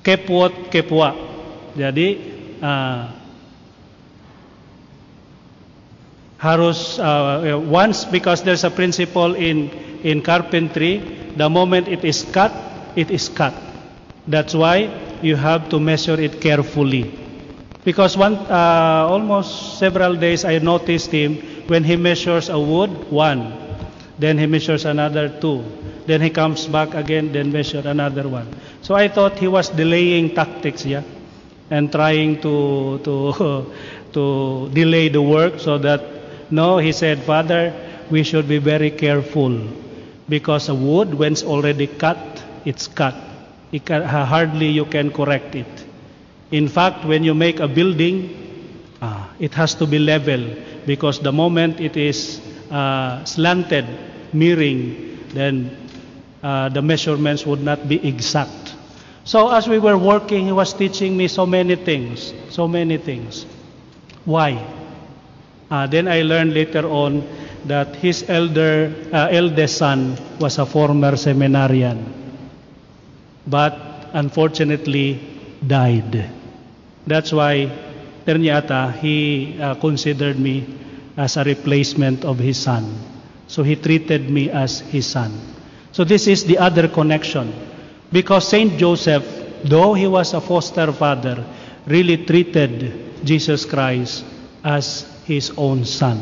[0.04, 1.14] kepwat kepwa.
[1.76, 2.08] Jadi
[2.60, 3.02] uh,
[6.42, 9.70] harus uh, once because there's a principle in
[10.02, 10.98] in carpentry,
[11.38, 12.50] the moment it is cut,
[12.98, 13.54] it is cut.
[14.26, 14.90] That's why
[15.22, 17.14] you have to measure it carefully.
[17.84, 23.61] Because one, uh, almost several days I noticed him when he measures a wood, one.
[24.18, 25.64] Then he measures another two.
[26.06, 28.46] Then he comes back again, then measure another one.
[28.82, 31.02] So I thought he was delaying tactics, yeah,
[31.70, 33.66] and trying to to
[34.12, 36.02] to delay the work so that
[36.52, 37.72] no, he said, Father,
[38.10, 39.56] we should be very careful
[40.28, 42.18] because a wood, when it's already cut,
[42.66, 43.14] it's cut.
[43.72, 45.66] It can, hardly you can correct it.
[46.50, 48.28] In fact, when you make a building,
[49.00, 50.44] ah, it has to be level
[50.86, 52.40] because the moment it is
[52.72, 53.86] uh, slanted,
[54.32, 55.76] mirroring, then
[56.42, 58.74] uh, the measurements would not be exact.
[59.24, 63.46] So as we were working, he was teaching me so many things, so many things.
[64.24, 64.58] Why?
[65.70, 67.22] Uh, then I learned later on
[67.66, 72.02] that his elder, uh, eldest son was a former seminarian,
[73.46, 73.78] but
[74.12, 75.20] unfortunately
[75.64, 76.28] died.
[77.06, 77.70] That's why
[78.26, 80.66] ternyata he uh, considered me
[81.16, 82.98] as a replacement of his son.
[83.46, 85.32] So he treated me as his son.
[85.92, 87.52] So this is the other connection.
[88.10, 89.24] Because Saint Joseph,
[89.64, 91.44] though he was a foster father,
[91.86, 94.24] really treated Jesus Christ
[94.64, 96.20] as his own son.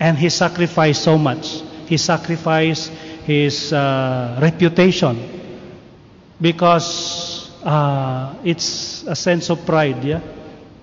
[0.00, 1.62] And he sacrificed so much.
[1.86, 2.90] He sacrificed
[3.24, 5.16] his uh, reputation
[6.40, 10.20] because uh, it's a sense of pride, yeah.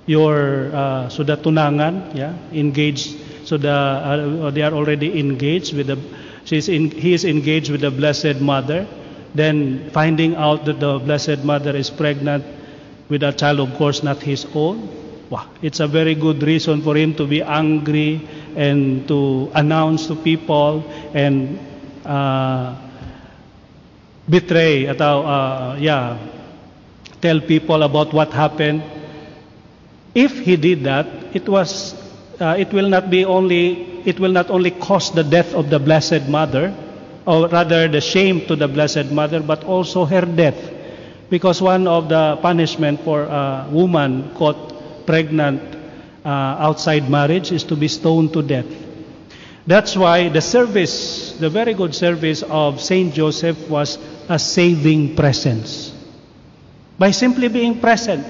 [0.06, 3.18] Your uh, sudah tunangan, yeah, engaged.
[3.46, 5.98] So the uh, they are already engaged with the.
[6.46, 8.86] She's in, he is engaged with the Blessed Mother,
[9.34, 12.46] then finding out that the Blessed Mother is pregnant
[13.10, 14.86] with a child, of course, not his own.
[15.30, 18.22] Wow, it's a very good reason for him to be angry
[18.56, 20.86] and to announce to people
[21.18, 21.58] and
[22.06, 22.78] uh,
[24.30, 26.18] betray atau uh, yeah
[27.22, 28.82] tell people about what happened
[30.16, 31.94] if he did that it was
[32.40, 35.80] uh, it will not be only it will not only cause the death of the
[35.80, 36.74] blessed mother
[37.26, 40.58] or rather the shame to the blessed mother but also her death
[41.30, 45.62] because one of the punishment for a woman caught pregnant
[46.26, 46.30] uh,
[46.70, 48.66] outside marriage is to be stoned to death
[49.68, 53.98] that's why the service the very good service of saint joseph was
[54.30, 55.96] a saving presence
[56.98, 58.26] by simply being present.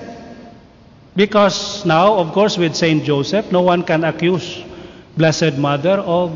[1.15, 4.63] Because now, of course, with Saint Joseph, no one can accuse
[5.15, 6.32] Blessed Mother of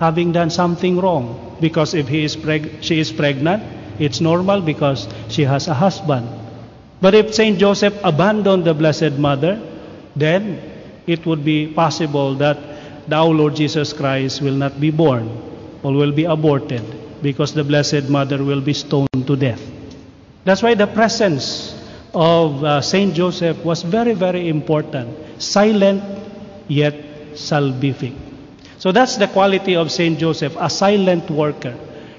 [0.00, 1.56] having done something wrong.
[1.60, 3.62] Because if he is preg- she is pregnant,
[3.98, 6.26] it's normal because she has a husband.
[7.00, 9.60] But if Saint Joseph abandoned the Blessed Mother,
[10.16, 10.60] then
[11.06, 12.56] it would be possible that
[13.12, 15.28] our Lord Jesus Christ will not be born
[15.82, 16.82] or will be aborted
[17.22, 19.60] because the Blessed Mother will be stoned to death.
[20.44, 21.83] That's why the presence
[22.14, 25.42] of uh, Saint Joseph was very, very important.
[25.42, 26.02] Silent
[26.68, 26.94] yet
[27.34, 28.14] salvific.
[28.78, 31.76] So that's the quality of Saint Joseph, a silent worker.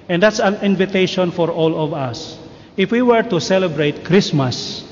[0.10, 2.38] And that's an invitation for all of us.
[2.78, 4.84] If we were to celebrate Christmas,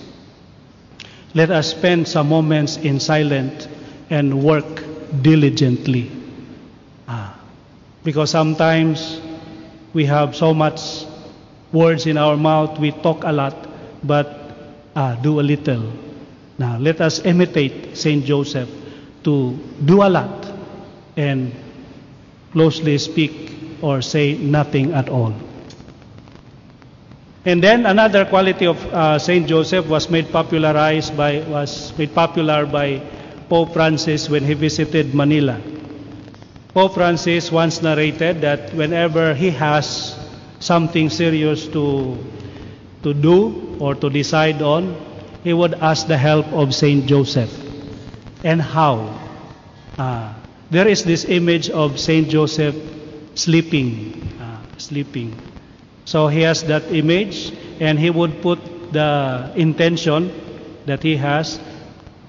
[1.33, 3.67] let us spend some moments in silence
[4.09, 4.83] and work
[5.21, 6.11] diligently.
[7.07, 7.35] Ah.
[8.03, 9.19] Because sometimes
[9.93, 11.05] we have so much
[11.71, 13.55] words in our mouth, we talk a lot,
[14.03, 14.42] but
[14.95, 15.91] uh, do a little.
[16.57, 18.69] Now, let us imitate Saint Joseph
[19.23, 20.47] to do a lot
[21.17, 21.53] and
[22.51, 25.33] closely speak or say nothing at all.
[27.45, 32.65] And then another quality of uh, Saint Joseph was made popularized by was made popular
[32.65, 33.01] by
[33.49, 35.59] Pope Francis when he visited Manila.
[36.73, 40.17] Pope Francis once narrated that whenever he has
[40.59, 42.17] something serious to,
[43.03, 44.95] to do or to decide on,
[45.43, 47.51] he would ask the help of Saint Joseph.
[48.43, 49.19] And how?
[49.97, 50.33] Uh,
[50.71, 52.75] there is this image of Saint Joseph
[53.35, 55.35] sleeping, uh, sleeping.
[56.05, 58.59] So he has that image, and he would put
[58.91, 60.31] the intention
[60.85, 61.59] that he has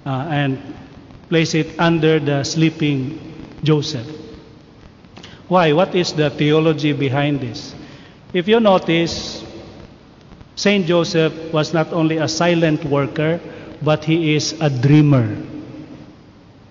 [0.06, 0.58] uh, and
[1.28, 3.18] place it under the sleeping
[3.62, 4.06] Joseph.
[5.48, 5.72] Why?
[5.72, 7.74] What is the theology behind this?
[8.32, 9.43] If you notice,
[10.56, 13.40] Saint Joseph was not only a silent worker,
[13.82, 15.36] but he is a dreamer.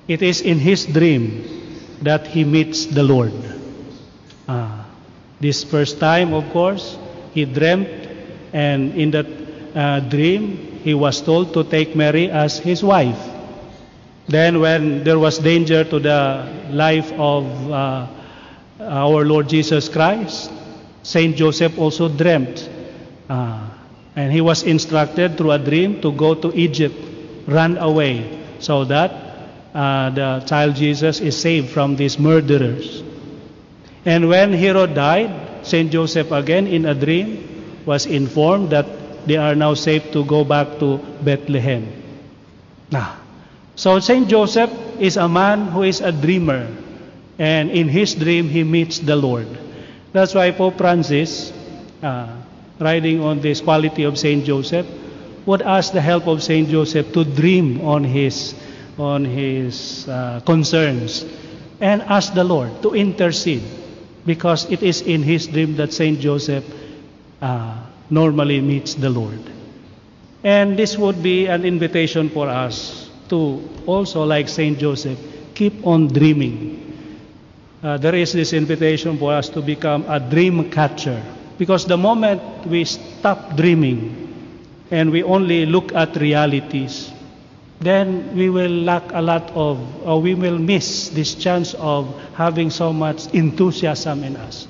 [0.08, 1.44] It is in his dream
[2.02, 3.34] that he meets the Lord.
[4.48, 4.86] Ah,
[5.40, 6.98] this first time, of course,
[7.34, 7.90] he dreamt,
[8.54, 9.28] and in that
[9.76, 13.20] uh, dream, he was told to take Mary as his wife.
[14.28, 18.08] Then, when there was danger to the life of uh,
[18.80, 20.52] our Lord Jesus Christ,
[21.04, 22.70] Saint Joseph also dreamt.
[23.30, 23.70] Uh,
[24.16, 26.96] and he was instructed through a dream to go to Egypt,
[27.48, 29.12] run away, so that
[29.74, 33.04] uh, the child Jesus is saved from these murderers.
[34.06, 38.86] And when Herod died, Saint Joseph again in a dream was informed that
[39.26, 41.88] they are now safe to go back to Bethlehem.
[42.92, 43.16] Nah.
[43.76, 46.68] So Saint Joseph is a man who is a dreamer,
[47.40, 49.48] and in his dream he meets the Lord.
[50.12, 51.52] That's why Pope Francis,
[52.04, 52.43] uh,
[52.80, 54.86] riding on this quality of Saint Joseph,
[55.46, 58.56] would ask the help of Saint Joseph to dream on his
[58.98, 61.26] on his uh, concerns
[61.82, 63.64] and ask the Lord to intercede
[64.26, 66.64] because it is in his dream that Saint Joseph
[67.42, 67.76] uh,
[68.10, 69.42] normally meets the Lord.
[70.44, 75.18] And this would be an invitation for us to also, like Saint Joseph,
[75.56, 76.84] keep on dreaming
[77.84, 81.22] uh, there is this invitation for us to become a dream catcher.
[81.58, 84.30] Because the moment we stop dreaming
[84.92, 87.12] and we only look at realities,
[87.80, 89.78] then we will lack a lot of,
[90.08, 94.68] or we will miss this chance of having so much enthusiasm in us.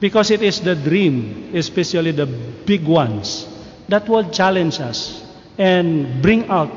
[0.00, 3.46] Because it is the dream, especially the big ones,
[3.88, 5.22] that will challenge us
[5.58, 6.70] and bring out,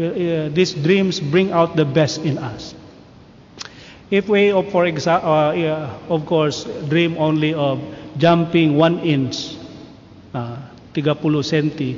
[0.00, 2.74] uh, these dreams bring out the best in us.
[4.10, 7.78] If we, for example, uh, yeah, of course, dream only of
[8.16, 9.56] jumping one inch,
[10.32, 10.56] uh,
[10.94, 11.92] tiga puluh senti,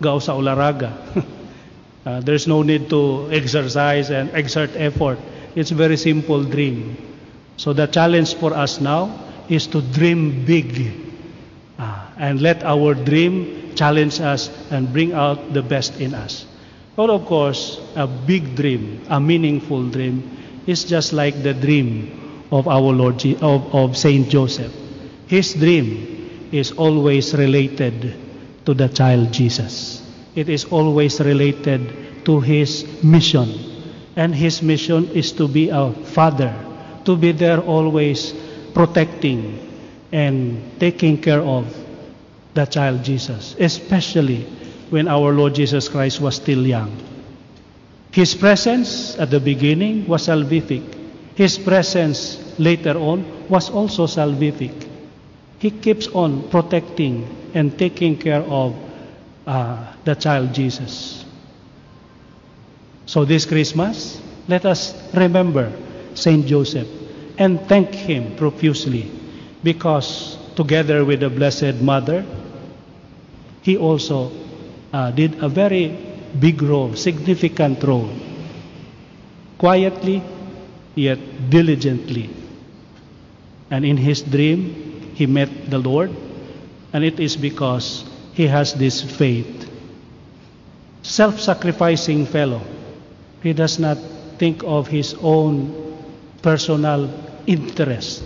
[0.00, 0.94] gao ularaga.
[2.06, 5.18] uh, there's no need to exercise and exert effort.
[5.56, 6.96] It's very simple dream.
[7.56, 9.10] So the challenge for us now
[9.48, 10.70] is to dream big.
[11.78, 16.46] Uh, and let our dream challenge us and bring out the best in us.
[16.94, 20.22] But of course, a big dream, a meaningful dream,
[20.66, 24.72] is just like the dream of our Lord Je- of, of Saint Joseph.
[25.26, 28.14] His dream is always related
[28.64, 30.02] to the child Jesus.
[30.34, 33.48] It is always related to his mission.
[34.16, 36.54] And his mission is to be a father,
[37.04, 38.32] to be there always
[38.72, 39.58] protecting
[40.12, 41.66] and taking care of
[42.54, 44.42] the child Jesus, especially
[44.90, 46.94] when our Lord Jesus Christ was still young.
[48.14, 50.86] His presence at the beginning was salvific.
[51.34, 54.86] His presence later on was also salvific.
[55.58, 58.76] He keeps on protecting and taking care of
[59.48, 61.24] uh, the child Jesus.
[63.06, 65.72] So this Christmas, let us remember
[66.14, 66.86] Saint Joseph
[67.36, 69.10] and thank him profusely
[69.64, 72.24] because together with the Blessed Mother,
[73.62, 74.30] he also
[74.92, 76.03] uh, did a very
[76.38, 78.10] big role, significant role,
[79.58, 80.22] quietly
[80.94, 81.18] yet
[81.50, 82.30] diligently.
[83.70, 86.14] And in his dream, he met the Lord,
[86.92, 88.04] and it is because
[88.34, 89.70] he has this faith.
[91.02, 92.62] Self sacrificing fellow.
[93.42, 93.98] He does not
[94.38, 95.72] think of his own
[96.42, 97.10] personal
[97.46, 98.24] interest.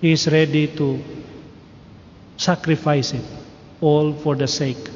[0.00, 1.02] He is ready to
[2.36, 3.24] sacrifice it
[3.80, 4.90] all for the sake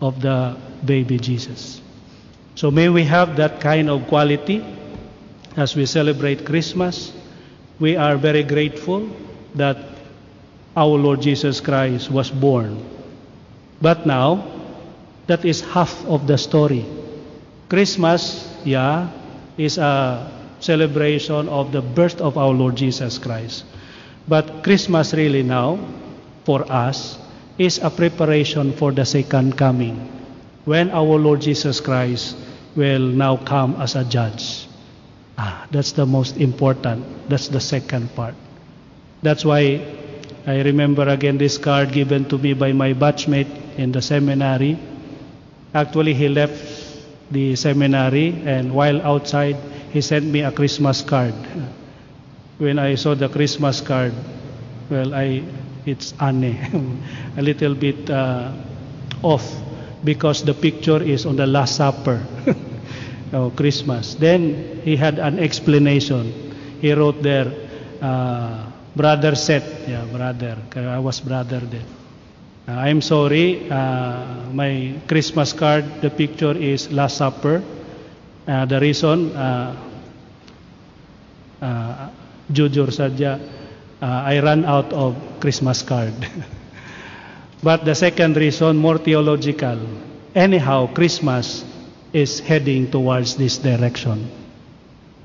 [0.00, 1.80] of the baby Jesus.
[2.58, 4.66] So may we have that kind of quality
[5.54, 7.14] as we celebrate Christmas.
[7.78, 9.14] We are very grateful
[9.54, 9.78] that
[10.74, 12.82] our Lord Jesus Christ was born.
[13.80, 14.42] But now,
[15.28, 16.84] that is half of the story.
[17.68, 19.06] Christmas, yeah,
[19.56, 20.26] is a
[20.58, 23.66] celebration of the birth of our Lord Jesus Christ.
[24.26, 25.78] But Christmas really now,
[26.42, 27.22] for us,
[27.56, 30.10] is a preparation for the second coming,
[30.64, 34.66] when our Lord Jesus Christ will now come as a judge.
[35.38, 37.04] Ah, that's the most important.
[37.28, 38.34] That's the second part.
[39.22, 39.80] That's why
[40.46, 44.78] I remember again this card given to me by my batchmate in the seminary.
[45.74, 46.56] Actually, he left
[47.30, 49.56] the seminary, and while outside,
[49.92, 51.34] he sent me a Christmas card.
[52.58, 54.12] When I saw the Christmas card,
[54.90, 55.42] well, I
[55.86, 56.44] it's Anne,
[57.36, 58.52] a little bit uh,
[59.22, 59.44] off
[60.04, 62.22] because the picture is on the Last Supper,
[63.32, 64.14] oh, Christmas.
[64.14, 66.32] Then he had an explanation.
[66.80, 67.52] He wrote there,
[68.00, 71.84] uh, brother said, yeah, brother, I was brother then.
[72.68, 77.62] Uh, I'm sorry, uh, my Christmas card, the picture is Last Supper.
[78.46, 79.74] Uh, the reason, uh,
[81.62, 82.10] uh,
[82.52, 83.40] jujur saja,
[84.02, 86.14] uh, I ran out of Christmas card.
[87.62, 89.78] but the second reason, more theological.
[90.34, 91.64] Anyhow, Christmas
[92.12, 94.30] is heading towards this direction.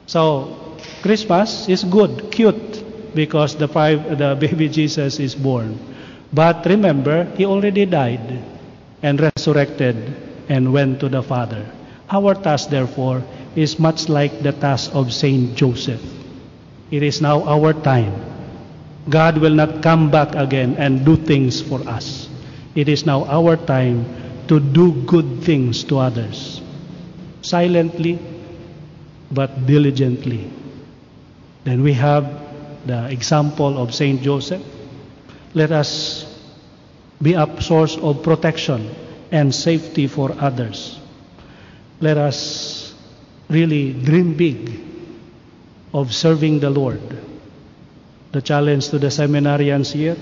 [0.08, 2.84] So, Christmas is good, cute,
[3.16, 5.78] because the, five, the baby Jesus is born.
[6.34, 8.42] But remember, he already died
[9.04, 9.96] and resurrected
[10.50, 11.70] and went to the Father.
[12.10, 13.24] Our task, therefore,
[13.56, 16.02] is much like the task of Saint Joseph.
[16.90, 18.33] It is now our time.
[19.10, 22.30] God will not come back again and do things for us.
[22.76, 24.06] It is now our time
[24.48, 26.62] to do good things to others.
[27.42, 28.20] Silently,
[29.32, 30.50] but diligently.
[31.64, 32.26] Then we have
[32.86, 34.62] the example of Saint Joseph.
[35.54, 36.26] Let us
[37.22, 38.94] be a source of protection
[39.32, 41.00] and safety for others.
[42.00, 42.94] Let us
[43.50, 44.80] really dream big
[45.94, 47.02] of serving the Lord.
[48.34, 50.18] The challenge to the seminarians here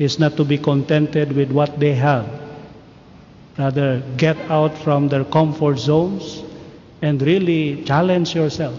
[0.00, 2.28] is not to be contented with what they have.
[3.56, 6.42] Rather, get out from their comfort zones
[7.00, 8.78] and really challenge yourself.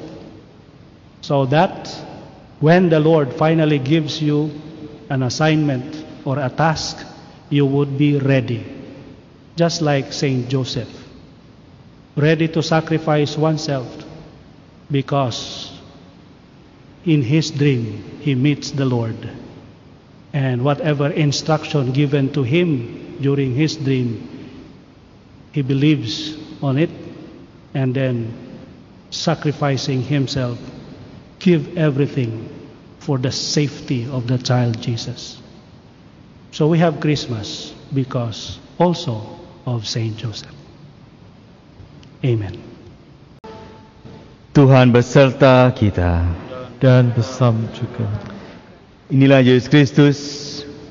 [1.21, 1.87] So that
[2.59, 4.51] when the Lord finally gives you
[5.09, 7.05] an assignment or a task,
[7.49, 8.65] you would be ready.
[9.55, 10.89] Just like Saint Joseph.
[12.17, 13.87] Ready to sacrifice oneself
[14.91, 15.66] because
[17.07, 19.17] in his dream he meets the Lord.
[20.33, 24.27] And whatever instruction given to him during his dream,
[25.53, 26.91] he believes on it
[27.73, 28.35] and then
[29.09, 30.59] sacrificing himself,
[31.39, 32.51] give everything
[32.99, 35.41] for the safety of the child Jesus.
[36.51, 40.53] So we have Christmas because also of Saint Joseph.
[42.25, 42.59] Amen.
[44.51, 46.46] Tuhan beserta kita.
[46.77, 48.05] Dan bersama juga.
[49.07, 50.17] Inilah Yesus Kristus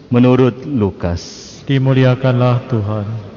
[0.09, 1.21] menurut Lukas.
[1.69, 3.36] Dimuliakanlah Tuhan.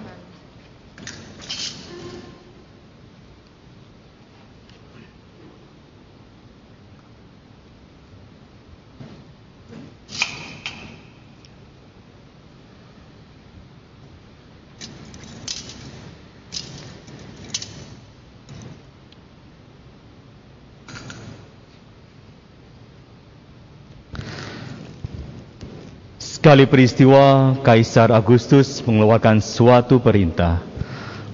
[26.50, 30.58] Sekali peristiwa, Kaisar Agustus mengeluarkan suatu perintah,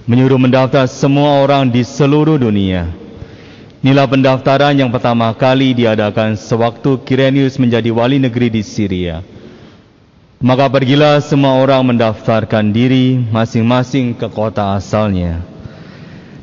[0.04, 2.92] menyuruh mendaftar semua orang di seluruh dunia.
[3.80, 9.24] Inilah pendaftaran yang pertama kali diadakan sewaktu Kirenius menjadi wali negeri di Syria.
[10.36, 15.40] Maka pergilah semua orang mendaftarkan diri masing-masing ke kota asalnya.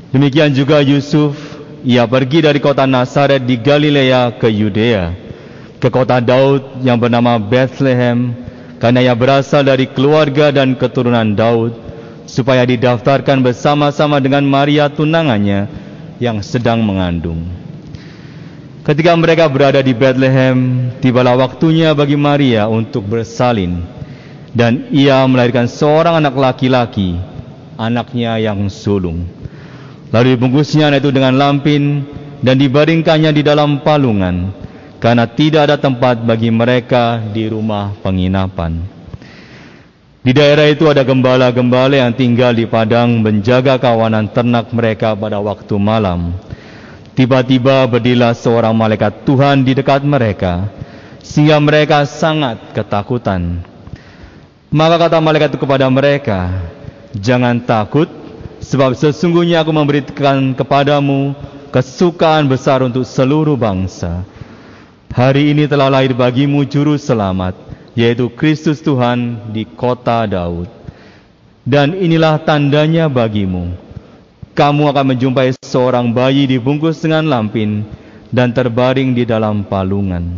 [0.09, 1.37] Demikian juga Yusuf,
[1.85, 5.13] ia pergi dari kota Nazaret di Galilea ke Yudea,
[5.77, 8.42] ke kota Daud yang bernama Bethlehem,
[8.83, 11.71] karena ia berasal dari keluarga dan keturunan Daud,
[12.27, 15.71] supaya didaftarkan bersama-sama dengan Maria tunangannya
[16.19, 17.47] yang sedang mengandung.
[18.83, 23.87] Ketika mereka berada di Bethlehem, tibalah waktunya bagi Maria untuk bersalin,
[24.51, 27.15] dan ia melahirkan seorang anak laki-laki,
[27.79, 29.23] anaknya yang sulung.
[30.11, 32.03] Lalu dibungkusnya itu dengan lampin
[32.43, 34.51] dan dibaringkannya di dalam palungan
[35.03, 38.79] karena tidak ada tempat bagi mereka di rumah penginapan.
[40.23, 45.75] Di daerah itu ada gembala-gembala yang tinggal di padang menjaga kawanan ternak mereka pada waktu
[45.75, 46.31] malam.
[47.19, 50.71] Tiba-tiba berdirilah seorang malaikat Tuhan di dekat mereka,
[51.19, 53.59] sehingga mereka sangat ketakutan.
[54.71, 56.71] Maka kata malaikat itu kepada mereka,
[57.13, 58.09] Jangan takut,
[58.63, 61.37] sebab sesungguhnya aku memberikan kepadamu
[61.69, 64.25] kesukaan besar untuk seluruh bangsa.
[65.13, 67.53] Hari ini telah lahir bagimu juru selamat,
[67.93, 70.65] yaitu Kristus Tuhan di kota Daud.
[71.61, 73.77] Dan inilah tandanya bagimu.
[74.57, 77.85] Kamu akan menjumpai seorang bayi dibungkus dengan lampin
[78.33, 80.33] dan terbaring di dalam palungan.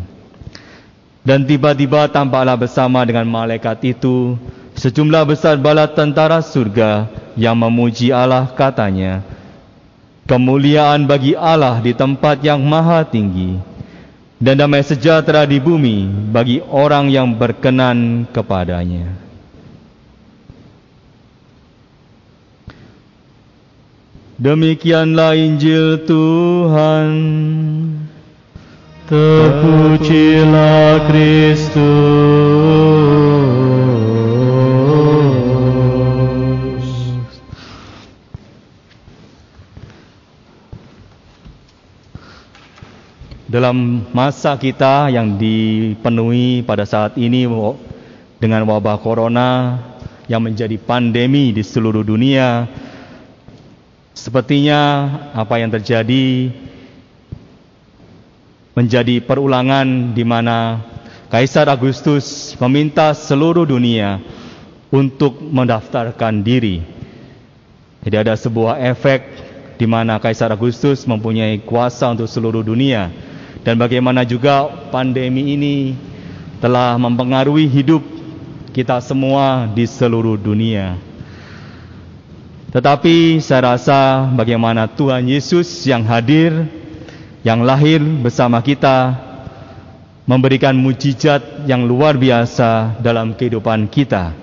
[1.24, 4.36] Dan tiba-tiba tampaklah bersama dengan malaikat itu
[4.76, 7.08] sejumlah besar bala tentara surga
[7.40, 9.24] yang memuji Allah katanya,
[10.28, 13.72] Kemuliaan bagi Allah di tempat yang maha tinggi
[14.36, 19.16] dan damai sejahtera di bumi bagi orang yang berkenan kepadanya.
[24.36, 27.08] Demikianlah Injil Tuhan.
[29.08, 33.15] Terpujilah Kristus.
[43.56, 47.48] Dalam masa kita yang dipenuhi pada saat ini
[48.36, 49.80] dengan wabah corona
[50.28, 52.68] yang menjadi pandemi di seluruh dunia,
[54.12, 56.52] sepertinya apa yang terjadi
[58.76, 60.84] menjadi perulangan di mana
[61.32, 64.20] Kaisar Agustus meminta seluruh dunia
[64.92, 66.84] untuk mendaftarkan diri.
[68.04, 69.24] Jadi ada sebuah efek
[69.80, 73.32] di mana Kaisar Agustus mempunyai kuasa untuk seluruh dunia
[73.66, 75.98] dan bagaimana juga pandemi ini
[76.62, 78.06] telah mempengaruhi hidup
[78.70, 81.02] kita semua di seluruh dunia.
[82.70, 86.54] Tetapi saya rasa bagaimana Tuhan Yesus yang hadir,
[87.42, 89.18] yang lahir bersama kita,
[90.30, 94.36] memberikan mujizat yang luar biasa dalam kehidupan kita.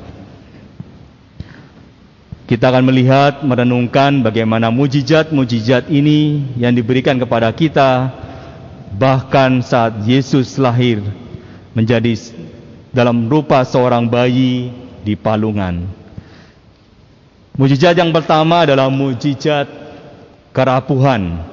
[2.49, 8.11] Kita akan melihat, merenungkan bagaimana mujizat-mujizat ini yang diberikan kepada kita
[8.97, 11.01] bahkan saat Yesus lahir
[11.73, 12.13] menjadi
[12.93, 14.69] dalam rupa seorang bayi
[15.01, 15.89] di palungan.
[17.57, 19.69] Mujizat yang pertama adalah mujizat
[20.57, 21.45] kerapuhan.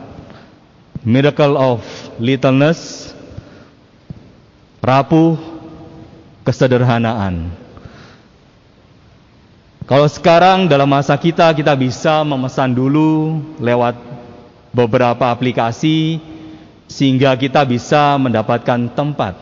[1.03, 1.79] Miracle of
[2.19, 3.11] littleness.
[4.79, 5.35] Rapuh
[6.43, 7.51] kesederhanaan.
[9.89, 13.97] Kalau sekarang dalam masa kita kita bisa memesan dulu lewat
[14.69, 16.21] beberapa aplikasi
[16.89, 19.37] sehingga kita bisa mendapatkan tempat.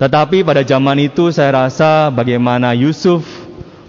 [0.00, 3.22] Tetapi pada zaman itu saya rasa bagaimana Yusuf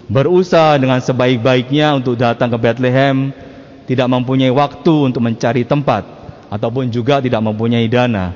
[0.06, 3.34] berusaha dengan sebaik-baiknya untuk datang ke Bethlehem,
[3.90, 6.06] tidak mempunyai waktu untuk mencari tempat
[6.52, 8.30] ataupun juga tidak mempunyai dana.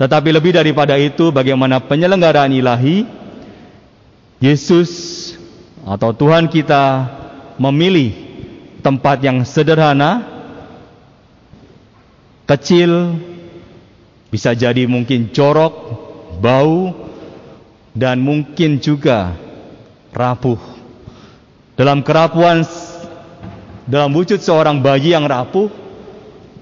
[0.00, 3.06] Tetapi lebih daripada itu bagaimana penyelenggaraan ilahi
[4.38, 4.90] Yesus
[5.82, 7.06] atau Tuhan kita
[7.58, 8.14] memilih
[8.82, 10.37] tempat yang sederhana
[12.48, 13.20] kecil,
[14.32, 15.74] bisa jadi mungkin corok,
[16.40, 16.96] bau,
[17.92, 19.36] dan mungkin juga
[20.16, 20.58] rapuh.
[21.76, 22.64] Dalam kerapuhan
[23.88, 25.70] dalam wujud seorang bayi yang rapuh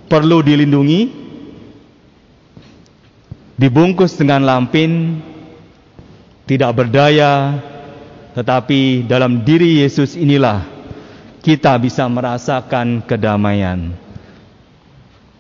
[0.07, 1.11] perlu dilindungi,
[3.59, 5.23] dibungkus dengan lampin,
[6.47, 7.59] tidak berdaya,
[8.39, 10.63] tetapi dalam diri Yesus inilah
[11.43, 14.06] kita bisa merasakan kedamaian.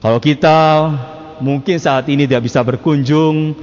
[0.06, 0.58] Kalau kita
[1.42, 3.58] mungkin saat ini tidak bisa berkunjung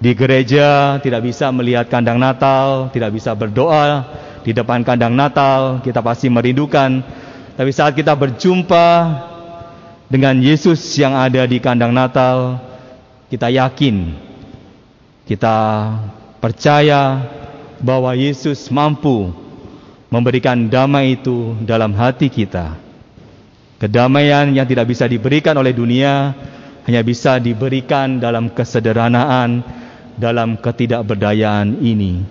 [0.00, 4.08] di gereja, tidak bisa melihat kandang Natal, tidak bisa berdoa
[4.40, 7.04] di depan kandang Natal, kita pasti merindukan.
[7.60, 8.88] Tapi saat kita berjumpa
[10.08, 12.56] dengan Yesus yang ada di kandang Natal,
[13.28, 14.16] kita yakin,
[15.28, 15.56] kita
[16.40, 17.20] percaya
[17.84, 19.28] bahwa Yesus mampu
[20.08, 22.85] memberikan damai itu dalam hati kita.
[23.76, 26.32] Kedamaian yang tidak bisa diberikan oleh dunia
[26.88, 29.60] hanya bisa diberikan dalam kesederhanaan,
[30.16, 32.24] dalam ketidakberdayaan ini.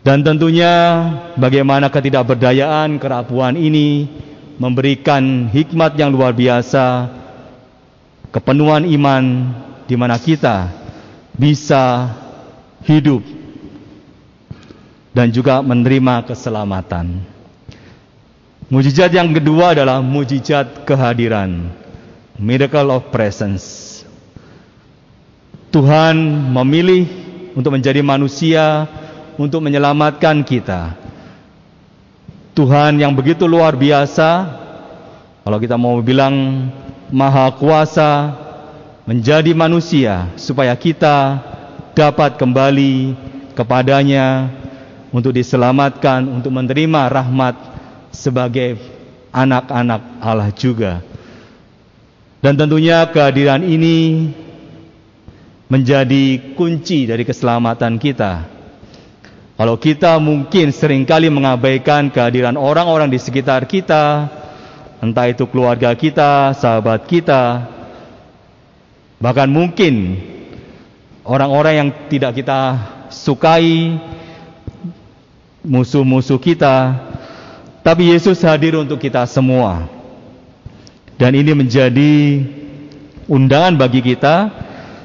[0.00, 1.04] Dan tentunya
[1.36, 4.08] bagaimana ketidakberdayaan, kerapuan ini
[4.56, 7.12] memberikan hikmat yang luar biasa,
[8.32, 9.24] kepenuhan iman
[9.84, 10.72] di mana kita
[11.36, 12.14] bisa
[12.88, 13.20] hidup
[15.12, 17.37] dan juga menerima keselamatan.
[18.68, 21.72] Mujizat yang kedua adalah mujizat kehadiran.
[22.36, 23.64] Miracle of presence.
[25.72, 26.20] Tuhan
[26.52, 27.08] memilih
[27.56, 28.84] untuk menjadi manusia
[29.40, 30.92] untuk menyelamatkan kita.
[32.52, 34.52] Tuhan yang begitu luar biasa,
[35.48, 36.68] kalau kita mau bilang
[37.08, 38.36] maha kuasa,
[39.08, 41.40] menjadi manusia supaya kita
[41.96, 43.16] dapat kembali
[43.56, 44.52] kepadanya
[45.08, 47.77] untuk diselamatkan, untuk menerima rahmat
[48.18, 48.74] sebagai
[49.30, 50.98] anak-anak Allah juga.
[52.42, 54.30] Dan tentunya kehadiran ini
[55.70, 58.46] menjadi kunci dari keselamatan kita.
[59.58, 64.30] Kalau kita mungkin sering kali mengabaikan kehadiran orang-orang di sekitar kita,
[65.02, 67.66] entah itu keluarga kita, sahabat kita,
[69.18, 70.14] bahkan mungkin
[71.26, 72.60] orang-orang yang tidak kita
[73.10, 73.98] sukai,
[75.66, 76.94] musuh-musuh kita,
[77.88, 79.88] tapi Yesus hadir untuk kita semua.
[81.16, 82.44] Dan ini menjadi
[83.24, 84.52] undangan bagi kita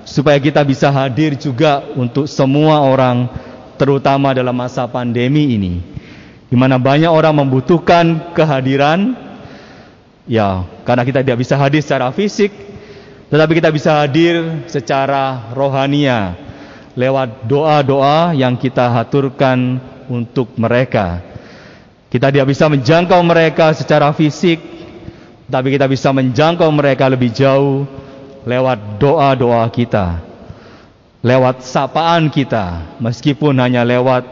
[0.03, 3.31] supaya kita bisa hadir juga untuk semua orang
[3.79, 5.79] terutama dalam masa pandemi ini
[6.51, 9.15] di mana banyak orang membutuhkan kehadiran
[10.27, 12.51] ya karena kita tidak bisa hadir secara fisik
[13.31, 16.35] tetapi kita bisa hadir secara rohania
[16.99, 19.81] lewat doa-doa yang kita haturkan
[20.11, 21.32] untuk mereka.
[22.13, 24.61] Kita tidak bisa menjangkau mereka secara fisik,
[25.49, 27.89] tapi kita bisa menjangkau mereka lebih jauh
[28.45, 30.21] lewat doa-doa kita,
[31.25, 34.29] lewat sapaan kita, meskipun hanya lewat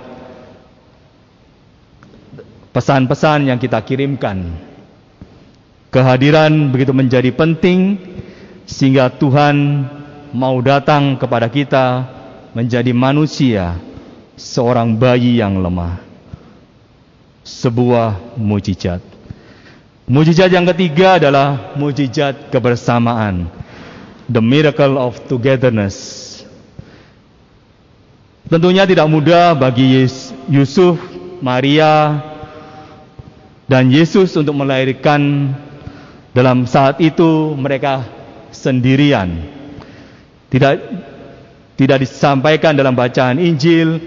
[2.70, 4.46] pesan-pesan yang kita kirimkan.
[5.90, 7.98] Kehadiran begitu menjadi penting
[8.70, 9.90] sehingga Tuhan
[10.38, 12.06] mau datang kepada kita
[12.54, 13.74] menjadi manusia
[14.38, 16.11] seorang bayi yang lemah.
[17.42, 19.02] Sebuah mujizat.
[20.06, 23.50] Mujizat yang ketiga adalah mujizat kebersamaan.
[24.30, 26.30] The miracle of togetherness.
[28.52, 30.04] Tentunya tidak mudah bagi
[30.52, 31.00] Yusuf,
[31.40, 32.20] Maria,
[33.72, 35.56] dan Yesus untuk melahirkan
[36.36, 38.04] dalam saat itu mereka
[38.52, 39.48] sendirian.
[40.52, 40.74] Tidak
[41.80, 43.98] tidak disampaikan dalam bacaan Injil,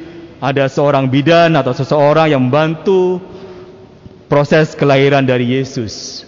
[0.45, 3.17] ada seorang bidan atau seseorang yang membantu
[4.29, 6.21] proses kelahiran dari Yesus.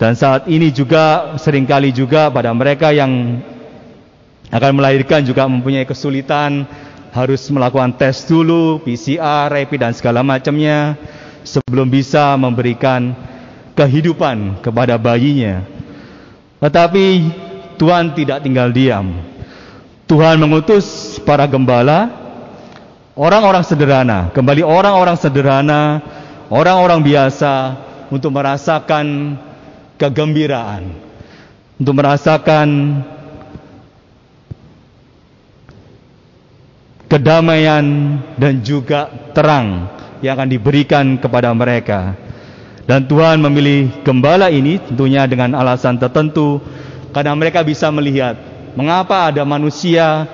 [0.00, 3.44] Dan saat ini juga sering kali juga pada mereka yang
[4.48, 6.64] akan melahirkan juga mempunyai kesulitan
[7.12, 10.96] harus melakukan tes dulu, PCR, rapid dan segala macamnya
[11.44, 13.12] sebelum bisa memberikan
[13.76, 15.60] kehidupan kepada bayinya.
[16.64, 17.06] Tetapi
[17.76, 19.20] Tuhan tidak tinggal diam.
[20.08, 22.19] Tuhan mengutus para gembala
[23.20, 26.00] orang-orang sederhana, kembali orang-orang sederhana,
[26.48, 27.76] orang-orang biasa
[28.08, 29.36] untuk merasakan
[30.00, 30.88] kegembiraan,
[31.76, 32.68] untuk merasakan
[37.12, 37.84] kedamaian
[38.40, 39.92] dan juga terang
[40.24, 42.16] yang akan diberikan kepada mereka.
[42.88, 46.58] Dan Tuhan memilih gembala ini tentunya dengan alasan tertentu
[47.12, 48.34] karena mereka bisa melihat
[48.74, 50.26] mengapa ada manusia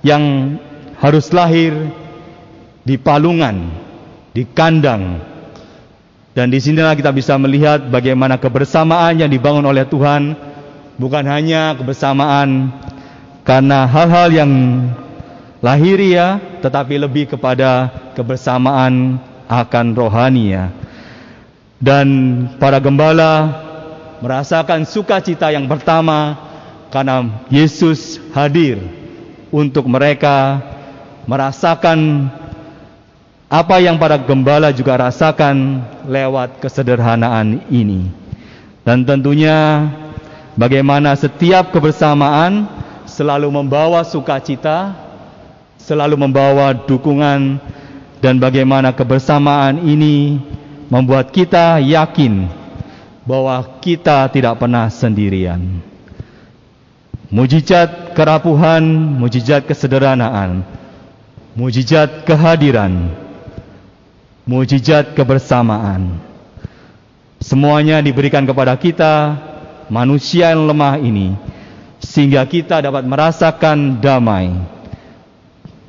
[0.00, 0.56] yang
[1.02, 1.74] harus lahir
[2.82, 3.70] di palungan,
[4.34, 5.22] di kandang.
[6.32, 10.32] Dan di sinilah kita bisa melihat bagaimana kebersamaan yang dibangun oleh Tuhan
[10.96, 12.72] bukan hanya kebersamaan
[13.44, 14.52] karena hal-hal yang
[15.60, 20.72] lahiria tetapi lebih kepada kebersamaan akan rohania.
[21.82, 22.08] Dan
[22.56, 23.52] para gembala
[24.22, 26.38] merasakan sukacita yang pertama
[26.88, 28.78] karena Yesus hadir
[29.52, 30.62] untuk mereka
[31.26, 32.30] merasakan
[33.52, 38.08] apa yang para gembala juga rasakan lewat kesederhanaan ini.
[38.80, 39.92] Dan tentunya
[40.56, 42.64] bagaimana setiap kebersamaan
[43.04, 44.96] selalu membawa sukacita,
[45.76, 47.60] selalu membawa dukungan
[48.24, 50.40] dan bagaimana kebersamaan ini
[50.88, 52.48] membuat kita yakin
[53.28, 55.60] bahwa kita tidak pernah sendirian.
[57.28, 58.80] Mujizat kerapuhan,
[59.20, 60.64] mujizat kesederhanaan,
[61.52, 63.21] mujizat kehadiran,
[64.46, 66.18] mujizat kebersamaan.
[67.42, 69.34] Semuanya diberikan kepada kita,
[69.90, 71.34] manusia yang lemah ini,
[71.98, 74.54] sehingga kita dapat merasakan damai,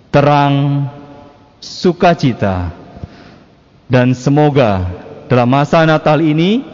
[0.10, 0.89] terang,
[1.62, 2.74] sukacita,
[3.86, 4.89] dan semoga
[5.30, 6.66] dalam masa Natal ini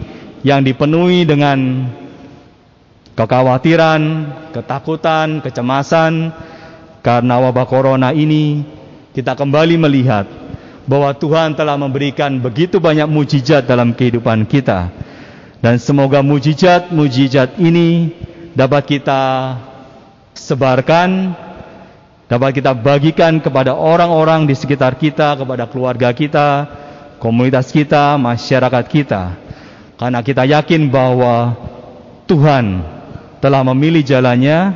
[0.48, 1.92] yang dipenuhi dengan
[3.20, 6.32] kekhawatiran, ketakutan, kecemasan
[7.04, 8.64] karena wabah corona ini,
[9.12, 10.39] kita kembali melihat
[10.90, 14.90] bahwa Tuhan telah memberikan begitu banyak mujizat dalam kehidupan kita.
[15.62, 18.10] Dan semoga mujizat-mujizat ini
[18.58, 19.22] dapat kita
[20.34, 21.38] sebarkan
[22.26, 26.66] dapat kita bagikan kepada orang-orang di sekitar kita, kepada keluarga kita,
[27.22, 29.34] komunitas kita, masyarakat kita.
[30.00, 31.54] Karena kita yakin bahwa
[32.26, 32.86] Tuhan
[33.42, 34.74] telah memilih jalannya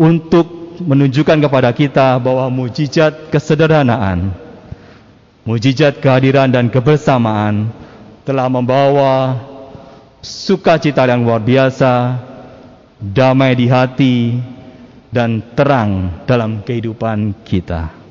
[0.00, 4.34] untuk menunjukkan kepada kita bahwa mujizat kesederhanaan,
[5.42, 7.70] mujizat kehadiran dan kebersamaan
[8.22, 9.38] telah membawa
[10.22, 12.18] sukacita yang luar biasa,
[13.02, 14.38] damai di hati,
[15.12, 18.01] dan terang dalam kehidupan kita.